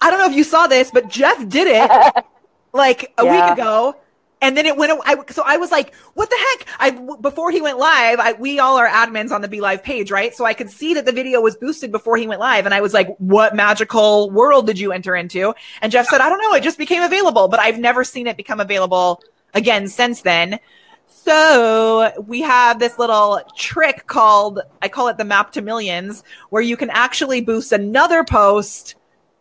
[0.00, 2.24] I don't know if you saw this, but Jeff did it
[2.72, 3.46] like a Yeah.
[3.46, 3.94] week ago.
[4.42, 4.98] And then it went.
[5.04, 8.58] I, so I was like, "What the heck?" I before he went live, I, we
[8.58, 10.34] all are admins on the BeLive page, right?
[10.34, 12.80] So I could see that the video was boosted before he went live, and I
[12.80, 16.54] was like, "What magical world did you enter into?" And Jeff said, "I don't know.
[16.54, 19.20] It just became available, but I've never seen it become available
[19.52, 20.58] again since then."
[21.06, 26.62] So we have this little trick called I call it the map to millions, where
[26.62, 28.94] you can actually boost another post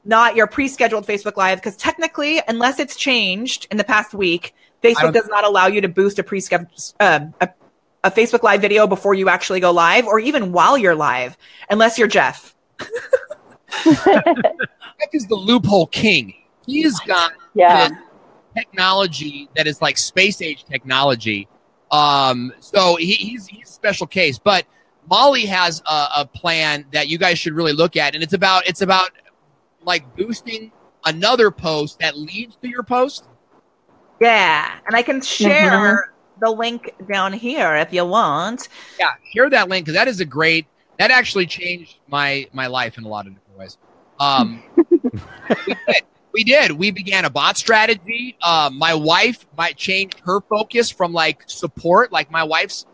[0.05, 5.13] not your pre-scheduled Facebook Live because technically, unless it's changed in the past week, Facebook
[5.13, 7.49] does not allow you to boost a pre-scheduled um, a,
[8.03, 11.37] a Facebook Live video before you actually go live, or even while you're live,
[11.69, 12.55] unless you're Jeff.
[13.83, 16.33] Jeff is the loophole king.
[16.65, 17.89] He's got Yeah.
[18.55, 21.47] technology that is like space age technology.
[21.91, 24.37] Um, so he, he's he's a special case.
[24.39, 24.65] But
[25.09, 28.67] Molly has a, a plan that you guys should really look at, and it's about
[28.67, 29.11] it's about
[29.83, 30.71] like boosting
[31.05, 33.25] another post that leads to your post.
[34.19, 38.67] Yeah, and I can share the link down here if you want.
[38.99, 40.67] Yeah, share that link because that is a great.
[40.97, 43.77] That actually changed my my life in a lot of different ways.
[44.19, 46.03] Um, we did.
[46.31, 46.71] We did.
[46.73, 48.37] We began a bot strategy.
[48.41, 52.11] Uh, my wife might change her focus from like support.
[52.11, 52.85] Like my wife's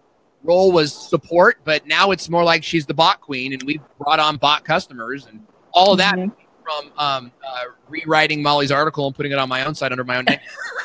[0.44, 4.20] role was support, but now it's more like she's the bot queen, and we brought
[4.20, 6.32] on bot customers and all of that Mhm.
[6.66, 10.18] From um, uh, rewriting Molly's article and putting it on my own site under my
[10.18, 10.40] own name.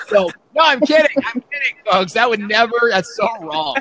[0.09, 1.17] so no, I'm kidding.
[1.27, 2.13] I'm kidding, folks.
[2.13, 2.91] That would never.
[2.91, 3.77] That's so wrong.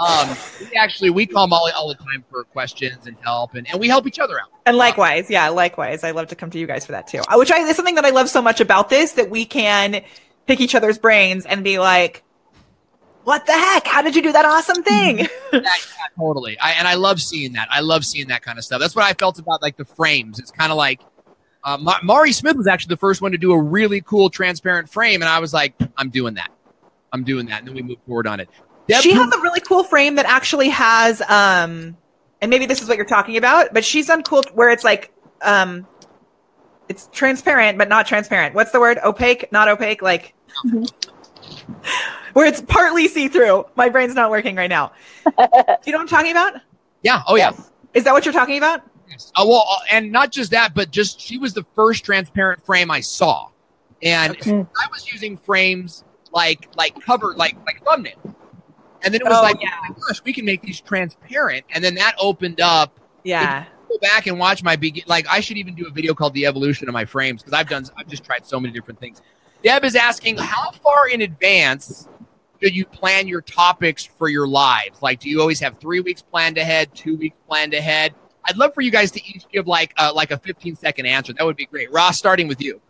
[0.00, 3.78] Um, we actually we call Molly all the time for questions and help, and, and
[3.78, 4.48] we help each other out.
[4.64, 6.04] And likewise, yeah, likewise.
[6.04, 7.18] I love to come to you guys for that too.
[7.28, 10.02] Uh, Which I, is something that I love so much about this that we can
[10.46, 12.22] pick each other's brains and be like,
[13.24, 13.86] what the heck?
[13.86, 15.28] How did you do that awesome thing?
[15.52, 16.56] Yeah, yeah, totally.
[16.60, 17.66] I, and I love seeing that.
[17.72, 18.78] I love seeing that kind of stuff.
[18.78, 20.38] That's what I felt about like the frames.
[20.38, 21.00] It's kind of like
[21.64, 24.88] uh, Ma- Mari Smith was actually the first one to do a really cool transparent
[24.88, 26.50] frame, and I was like, I'm doing that.
[27.12, 28.48] I'm doing that, and then we moved forward on it.
[28.88, 31.96] Deb she Poon- has a really cool frame that actually has, um,
[32.40, 35.12] and maybe this is what you're talking about, but she's done cool where it's like,
[35.42, 35.86] um,
[36.88, 38.54] it's transparent, but not transparent.
[38.54, 38.98] What's the word?
[39.04, 40.34] Opaque, not opaque, like
[42.32, 43.64] where it's partly see through.
[43.76, 44.92] My brain's not working right now.
[45.86, 46.54] You know what I'm talking about?
[47.02, 47.22] yeah.
[47.26, 47.50] Oh yeah.
[47.50, 47.70] Yes.
[47.94, 48.82] Is that what you're talking about?
[49.10, 49.32] Yes.
[49.36, 52.90] Uh, well, uh, and not just that, but just she was the first transparent frame
[52.90, 53.48] I saw,
[54.02, 54.52] and Okay.
[54.60, 58.14] I was using frames like like cover like like thumbnail,
[59.02, 59.70] and then it was Oh, like, yeah.
[59.90, 63.64] oh gosh, we can make these transparent, and then that opened up Yeah.
[63.88, 65.02] go back and watch my begin.
[65.06, 67.68] Like I should even do a video called "The Evolution of My Frames" because I've
[67.68, 67.84] done.
[67.98, 69.20] I've just tried so many different things.
[69.64, 72.08] Deb is asking, how far in advance
[72.62, 75.02] should you plan your topics for your lives?
[75.02, 78.14] Like, do you always have three weeks planned ahead, two weeks planned ahead?
[78.44, 81.32] I'd love for you guys to each give like uh, like a 15 second answer.
[81.32, 81.90] That would be great.
[81.92, 82.80] Ross, starting with you.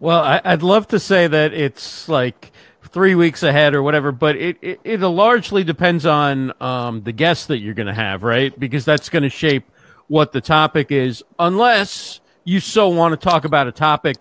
[0.00, 2.52] Well, I, I'd love to say that it's like
[2.82, 7.46] three weeks ahead or whatever, but it, it, it largely depends on um, the guests
[7.46, 8.58] that you're going to have, right?
[8.58, 9.64] Because that's going to shape
[10.08, 14.16] what the topic is, unless you so want to talk about a topic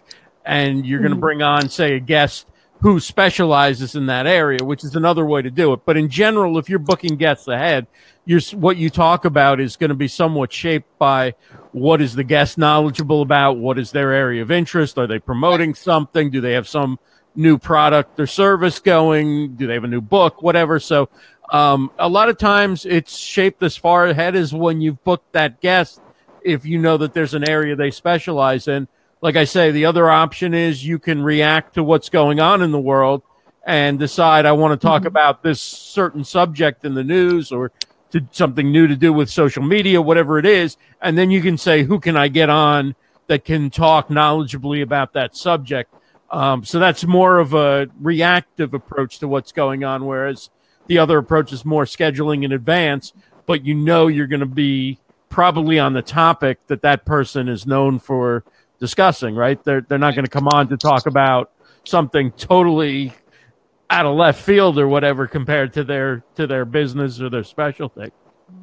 [0.46, 2.48] and you're going to bring on, say, a guest
[2.84, 5.80] who specializes in that area, which is another way to do it.
[5.86, 7.88] But in general, if you're booking guests ahead,
[8.26, 11.34] you're, what you talk about is going to be somewhat shaped by
[11.72, 15.74] what is the guest knowledgeable about, what is their area of interest, are they promoting
[15.74, 17.00] something, do they have some
[17.36, 20.78] new product or service going, do they have a new book, whatever.
[20.78, 21.08] So
[21.54, 25.62] um, a lot of times it's shaped as far ahead as when you've booked that
[25.62, 26.02] guest.
[26.44, 28.90] If you know that there's an area they specialize in,
[29.24, 32.72] like I say, the other option is you can react to what's going on in
[32.72, 33.22] the world
[33.66, 35.08] and decide I want to talk mm-hmm.
[35.08, 37.72] about this certain subject in the news or
[38.12, 40.76] to something new to do with social media, whatever it is.
[41.02, 42.96] And then you can say, who can I get on
[43.28, 45.94] that can talk knowledgeably about that subject?
[46.30, 50.50] Um, so that's more of a reactive approach to what's going on, whereas
[50.88, 53.14] the other approach is more scheduling in advance,
[53.46, 55.00] but you know you're going to be
[55.30, 58.44] probably on the topic that that person is known for
[58.80, 59.64] discussing, right?
[59.64, 61.52] They're they're not going to come on to talk about
[61.86, 63.14] something totally
[63.90, 68.12] out of left field or whatever compared to their to their business or their specialty.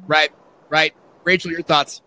[0.07, 0.31] Right,
[0.69, 0.93] right.
[1.23, 2.01] Rachel, your thoughts?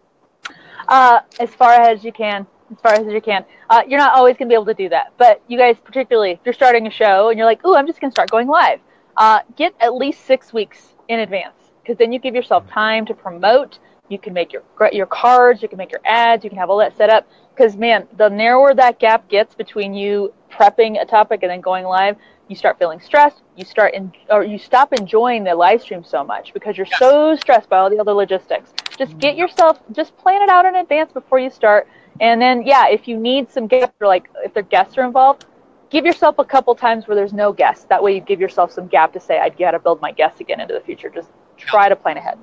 [0.89, 2.47] Uh, as far ahead as you can.
[2.71, 3.45] As far as you can.
[3.71, 6.33] Uh, you're not always going to be able to do that, but you guys, particularly
[6.33, 8.49] if you're starting a show and you're like, "Oh, I'm just going to start going
[8.49, 8.81] live,"
[9.17, 13.15] uh, get at least six weeks in advance because then you give yourself time to
[13.15, 13.79] promote.
[14.09, 16.79] You can make your your cards, you can make your ads, you can have all
[16.79, 21.43] that set up because man, the narrower that gap gets between you prepping a topic
[21.43, 22.17] and then going live,
[22.49, 23.43] you start feeling stressed.
[23.57, 26.99] You start in, or you stop enjoying the live stream so much because you're yes.
[26.99, 28.73] so stressed by all the other logistics.
[28.99, 29.41] Just get mm-hmm.
[29.41, 31.89] yourself, just plan it out in advance before you start.
[32.21, 35.47] And then, yeah, if you need some guests or like if their guests are involved,
[35.91, 37.85] give yourself a couple times where there's no guests.
[37.85, 40.41] That way, you give yourself some gap to say, "I'd got to build my guests
[40.41, 41.91] again into the future." Just try yeah.
[41.91, 42.39] to plan ahead.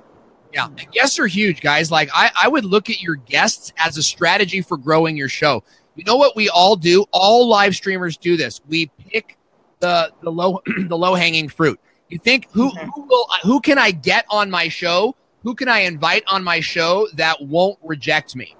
[0.54, 1.92] Yeah, guests are huge, guys.
[1.92, 5.64] Like I, I would look at your guests as a strategy for growing your show.
[5.96, 7.06] You know what we all do?
[7.12, 8.62] All live streamers do this.
[8.68, 9.38] We pick
[9.80, 11.80] the the low the low hanging fruit.
[12.10, 12.90] You think who mm-hmm.
[12.90, 15.16] who will who can I get on my show?
[15.44, 18.56] Who can I invite on my show that won't reject me?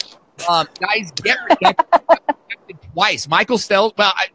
[0.50, 3.28] Um, guys, get rejected, rejected twice.
[3.28, 4.28] Michael Stelz, well, I,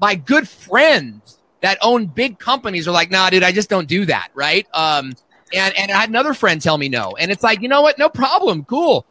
[0.00, 4.04] my good friends that own big companies are like, nah, dude, I just don't do
[4.06, 4.66] that, right?
[4.72, 5.14] Um,
[5.54, 7.16] and and I had another friend tell me no.
[7.18, 7.98] And it's like, you know what?
[7.98, 8.64] No problem.
[8.64, 9.06] Cool.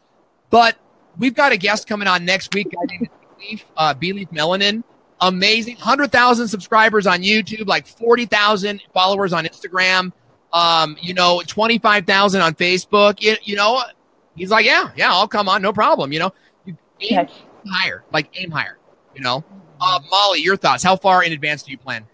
[0.49, 0.77] But
[1.17, 2.71] we've got a guest coming on next week.
[2.71, 3.09] Guy named
[3.39, 4.83] Leaf, uh, Leaf Melanin.
[5.21, 5.75] Amazing.
[5.75, 10.13] 100,000 subscribers on YouTube, like 40,000 followers on Instagram.
[10.53, 13.21] Um, you know, 25,000 on Facebook.
[13.21, 13.83] You, you know,
[14.35, 15.61] he's like, yeah, yeah, I'll come on.
[15.61, 16.11] No problem.
[16.11, 16.33] You know,
[16.65, 17.31] you aim yes.
[17.67, 18.77] higher, like aim higher,
[19.13, 19.43] you know.
[19.81, 20.83] Uh, Molly, your thoughts.
[20.83, 22.05] How far in advance do you plan?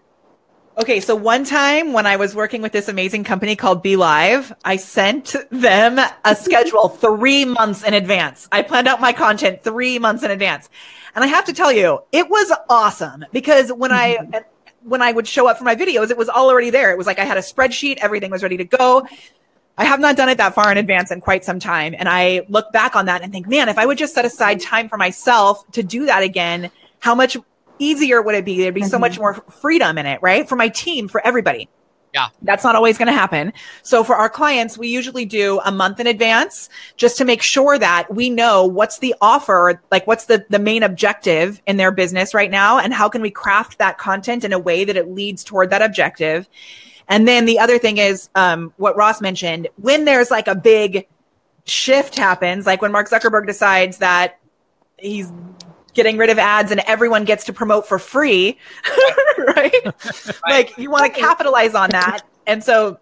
[0.78, 4.76] Okay, so one time when I was working with this amazing company called BeLive, I
[4.76, 8.46] sent them a schedule three months in advance.
[8.52, 10.68] I planned out my content three months in advance.
[11.14, 14.18] And I have to tell you, it was awesome because when I,
[14.82, 16.90] when I would show up for my videos, it was all already there.
[16.90, 19.08] It was like I had a spreadsheet, everything was ready to go.
[19.78, 21.94] I have not done it that far in advance in quite some time.
[21.98, 24.60] And I look back on that and think, man, if I would just set aside
[24.60, 27.38] time for myself to do that again, how much
[27.78, 28.58] easier would it be?
[28.58, 28.90] There'd be mm-hmm.
[28.90, 29.20] so much mm-hmm.
[29.20, 30.48] more freedom in it, right?
[30.48, 31.68] For my team, for everybody.
[32.16, 32.28] Yeah.
[32.40, 33.52] That's not always going to happen.
[33.82, 37.78] So for our clients, we usually do a month in advance just to make sure
[37.78, 42.32] that we know what's the offer, like what's the, the main objective in their business
[42.32, 45.44] right now and how can we craft that content in a way that it leads
[45.44, 46.48] toward that objective.
[47.06, 51.06] And then the other thing is um, what Ross mentioned, when there's like a big
[51.66, 54.38] shift happens, like when Mark Zuckerberg decides that
[54.98, 55.30] he's
[55.96, 58.58] getting rid of ads and everyone gets to promote for free,
[59.38, 59.74] right?
[59.84, 60.40] right?
[60.48, 62.20] Like you want to capitalize on that.
[62.46, 63.00] And so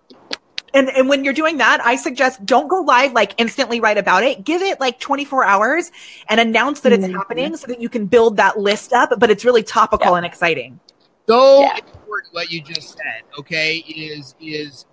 [0.74, 4.24] and, and when you're doing that, I suggest don't go live like instantly right about
[4.24, 4.44] it.
[4.44, 5.92] Give it like 24 hours
[6.28, 7.14] and announce that it's mm-hmm.
[7.14, 10.16] happening so that you can build that list up, but it's really topical yeah.
[10.16, 10.80] and exciting.
[11.28, 11.76] So yeah.
[11.76, 14.86] important what you just said, okay, is is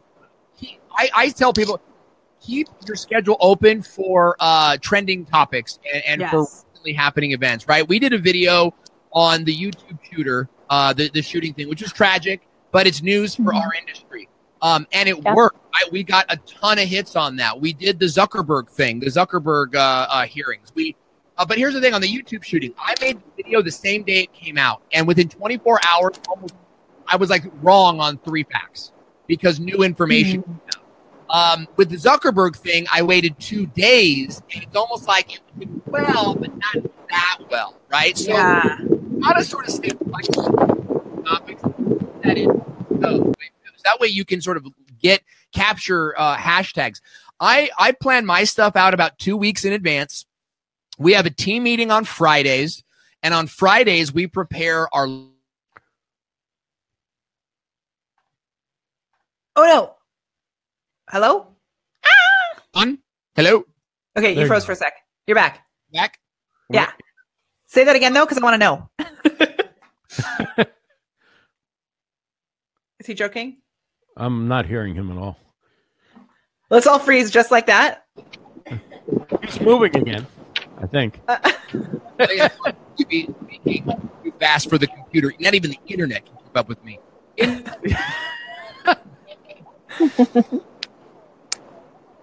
[0.95, 1.81] I, I tell people
[2.39, 6.31] keep your schedule open for uh trending topics and, and yes.
[6.31, 6.47] for
[6.81, 7.87] constantly happening events, right?
[7.87, 8.73] We did a video
[9.13, 13.35] on the YouTube shooter, uh, the, the shooting thing, which was tragic, but it's news
[13.35, 13.57] for mm-hmm.
[13.57, 14.27] our industry.
[14.61, 15.33] Um, and it Yeah.
[15.33, 15.57] worked.
[15.73, 17.59] I, we got a ton of hits on that.
[17.59, 20.71] We did the Zuckerberg thing, the Zuckerberg uh, uh, hearings.
[20.75, 20.95] We,
[21.37, 22.73] uh, but here's the thing on the YouTube shooting.
[22.77, 26.55] I made the video the same day it came out, and within 24 hours, almost,
[27.07, 28.91] I was like wrong on three facts
[29.27, 30.43] because new information.
[30.67, 30.70] out.
[31.31, 35.87] Um, with the Zuckerberg thing, I waited two days, and it's almost like it went
[35.87, 38.17] well, but not that well, right?
[38.17, 38.77] So yeah.
[39.23, 41.61] how to sort of stay flexible topics
[42.23, 42.49] that it
[42.99, 43.33] goes.
[43.85, 44.67] That way you can sort of
[45.01, 45.23] get
[45.53, 46.99] capture uh, hashtags.
[47.39, 50.25] I I plan my stuff out about two weeks in advance.
[50.99, 52.83] We have a team meeting on Fridays,
[53.23, 55.07] and on Fridays we prepare our.
[55.07, 55.31] Oh
[59.55, 59.95] no.
[61.11, 61.45] Hello?
[62.05, 62.61] Ah!
[62.75, 62.97] On?
[63.35, 63.65] hello,
[64.17, 64.67] Okay, you There you froze go.
[64.67, 64.93] for a sec.
[65.27, 65.65] You're back.
[65.91, 66.17] back.
[66.69, 66.89] Yeah.
[67.65, 68.89] Say that again though, because I want to know.
[72.99, 73.57] Is he joking?
[74.15, 75.37] I'm not hearing him at all.
[76.69, 78.05] Let's all freeze just like that.
[79.43, 80.25] He's moving again.
[80.81, 81.19] I think.
[82.97, 83.27] You be,
[83.65, 83.83] be
[84.23, 85.33] too fast for the computer.
[85.39, 86.99] Not even the internet can keep up with me.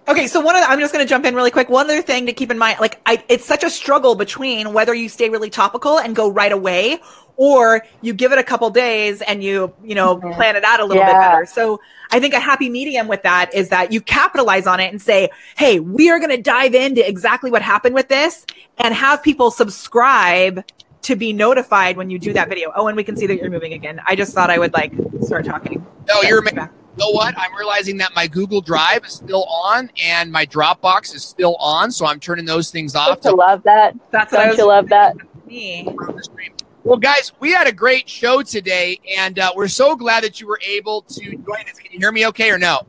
[0.09, 1.69] In- Okay, so one of the, I'm just going to jump in really quick.
[1.69, 4.93] One other thing to keep in mind, like I, it's such a struggle between whether
[4.93, 6.99] you stay really topical and go right away,
[7.37, 10.33] or you give it a couple days and you, you know, Mhm.
[10.35, 11.45] plan it out a little bit better.
[11.45, 11.79] So
[12.11, 15.29] I think a happy medium with that is that you capitalize on it and say,
[15.55, 18.45] "Hey, we are going to dive into exactly what happened with this,"
[18.79, 20.63] and have people subscribe
[21.03, 22.73] to be notified when you do that video.
[22.75, 24.01] Oh, and we can see that you're moving again.
[24.07, 24.91] I just thought I would like
[25.21, 25.85] start talking.
[26.09, 26.39] no, you're.
[26.39, 26.71] Okay, back.
[26.73, 27.33] You know what?
[27.37, 31.91] I'm realizing that my Google Drive is still on and my Dropbox is still on,
[31.91, 33.21] so I'm turning those things off.
[33.21, 33.95] Don't you love that?
[34.11, 34.57] That's what I Don't was.
[34.59, 35.15] you love that?
[35.47, 35.83] Me.
[35.95, 36.53] from the stream.
[36.83, 40.47] Well, guys, we had a great show today, and uh, we're so glad that you
[40.47, 41.79] were able to join us.
[41.79, 42.81] Can you hear me okay or no?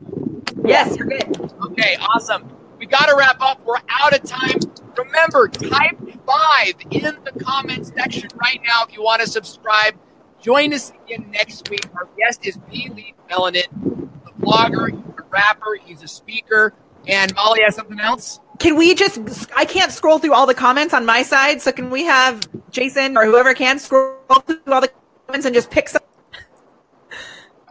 [0.63, 1.51] Yes, you're good.
[1.63, 2.49] Okay, awesome.
[2.77, 3.63] We got to wrap up.
[3.65, 4.59] We're out of time.
[4.97, 9.95] Remember, type five in the comment section right now if you want to subscribe.
[10.41, 11.85] Join us again next week.
[11.95, 12.89] Our guest is B.
[12.93, 14.00] Lee Melanin, the
[14.41, 16.73] blogger, he's a rapper, he's a speaker.
[17.07, 18.39] And Molly has something else?
[18.59, 19.49] Can we just?
[19.55, 23.17] I can't scroll through all the comments on my side, so can we have Jason
[23.17, 24.91] or whoever can scroll through all the
[25.25, 26.01] comments and just pick some?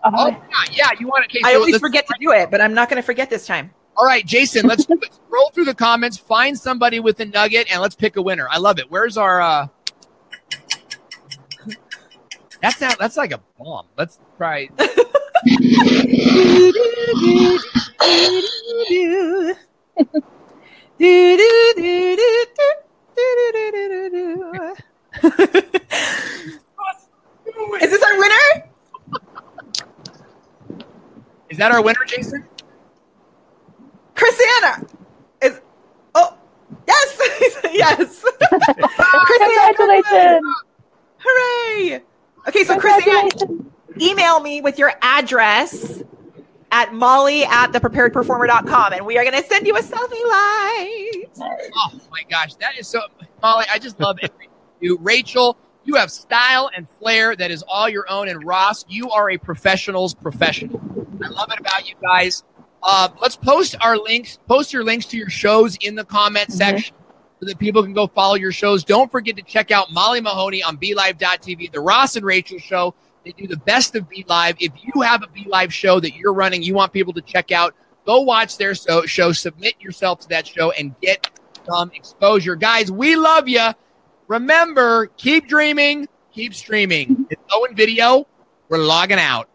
[0.03, 0.37] Oh, Oh, yeah,
[0.73, 0.89] yeah.
[0.99, 1.39] You want to?
[1.39, 3.71] Okay, I always forget to do it, but I'm not going to forget this time.
[3.99, 5.13] All right, Jason, let's do it.
[5.13, 8.49] scroll through the comments, find somebody with a nugget, and let's pick a winner.
[8.51, 8.91] I love it.
[8.91, 9.43] Where's our?
[9.43, 9.69] uh
[12.63, 13.87] That's not, that's like a bomb.
[13.99, 14.69] Let's try.
[15.43, 15.53] Is
[27.91, 28.69] this our winner?
[31.49, 32.45] Is that our winner, Jason?
[34.15, 34.87] Christiana
[35.43, 35.61] is.
[36.15, 36.37] Oh,
[36.87, 37.19] yes,
[37.73, 38.25] yes.
[38.51, 40.47] Christiana, Congratulations!
[41.19, 42.03] hooray!
[42.49, 43.71] Okay, so Christiana, Congratulations!
[44.01, 46.03] Email me with your address
[46.73, 51.25] at molly at thepreparedperformer.com and we are going to send you a selfie light.
[51.77, 53.01] Oh my gosh, that is so.
[53.43, 54.49] Molly, I just love everything
[54.81, 54.97] you.
[55.01, 58.29] Rachel, you have style and flair that is all your own.
[58.29, 60.81] And Ross, you are a professional's professional.
[61.25, 62.45] I love it about you guys.
[62.83, 64.39] Uh, let's post our links.
[64.47, 66.53] Post your links to your shows in the comment Mhm.
[66.53, 66.95] section
[67.41, 68.85] so that people can go follow your shows.
[68.85, 72.95] Don't forget to check out Molly Mahoney on BeLive.tv, the Ross and Rachel show.
[73.25, 74.57] They do the best of BeLive.
[74.61, 77.75] If you have a BeLive show that you're running, you want people to check out,
[78.07, 81.29] go watch their show, submit yourself to that show, and get
[81.67, 82.57] some exposure.
[82.57, 83.71] Guys, we love you.
[84.29, 87.27] Remember, keep dreaming, keep streaming.
[87.31, 88.27] It's Owen Video.
[88.69, 89.49] We're logging out.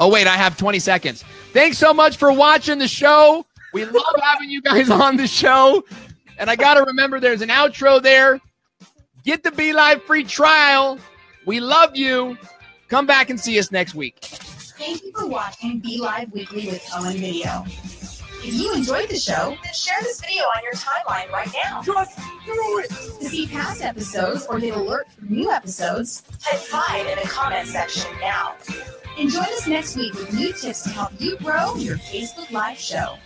[0.00, 1.24] Oh, wait, I have 20 seconds.
[1.52, 3.44] Thanks so much for watching the show.
[3.72, 5.84] We love having you guys on the show.
[6.38, 8.40] And I got to remember there's an outro there.
[9.24, 10.98] Get the BeLive free trial.
[11.46, 12.38] We love you.
[12.88, 14.16] Come back and see us next week.
[14.20, 17.64] Thank you for watching BeLive Weekly with Owen Video.
[18.40, 21.82] If you enjoyed the show, then share this video on your timeline right now.
[21.82, 22.16] Just
[22.46, 22.88] do it.
[22.88, 27.66] To see past episodes or get alert for new episodes, type 5 in the comment
[27.66, 28.54] section now.
[29.18, 32.78] And join us next week with new tips to help you grow your Facebook Live
[32.78, 33.18] show.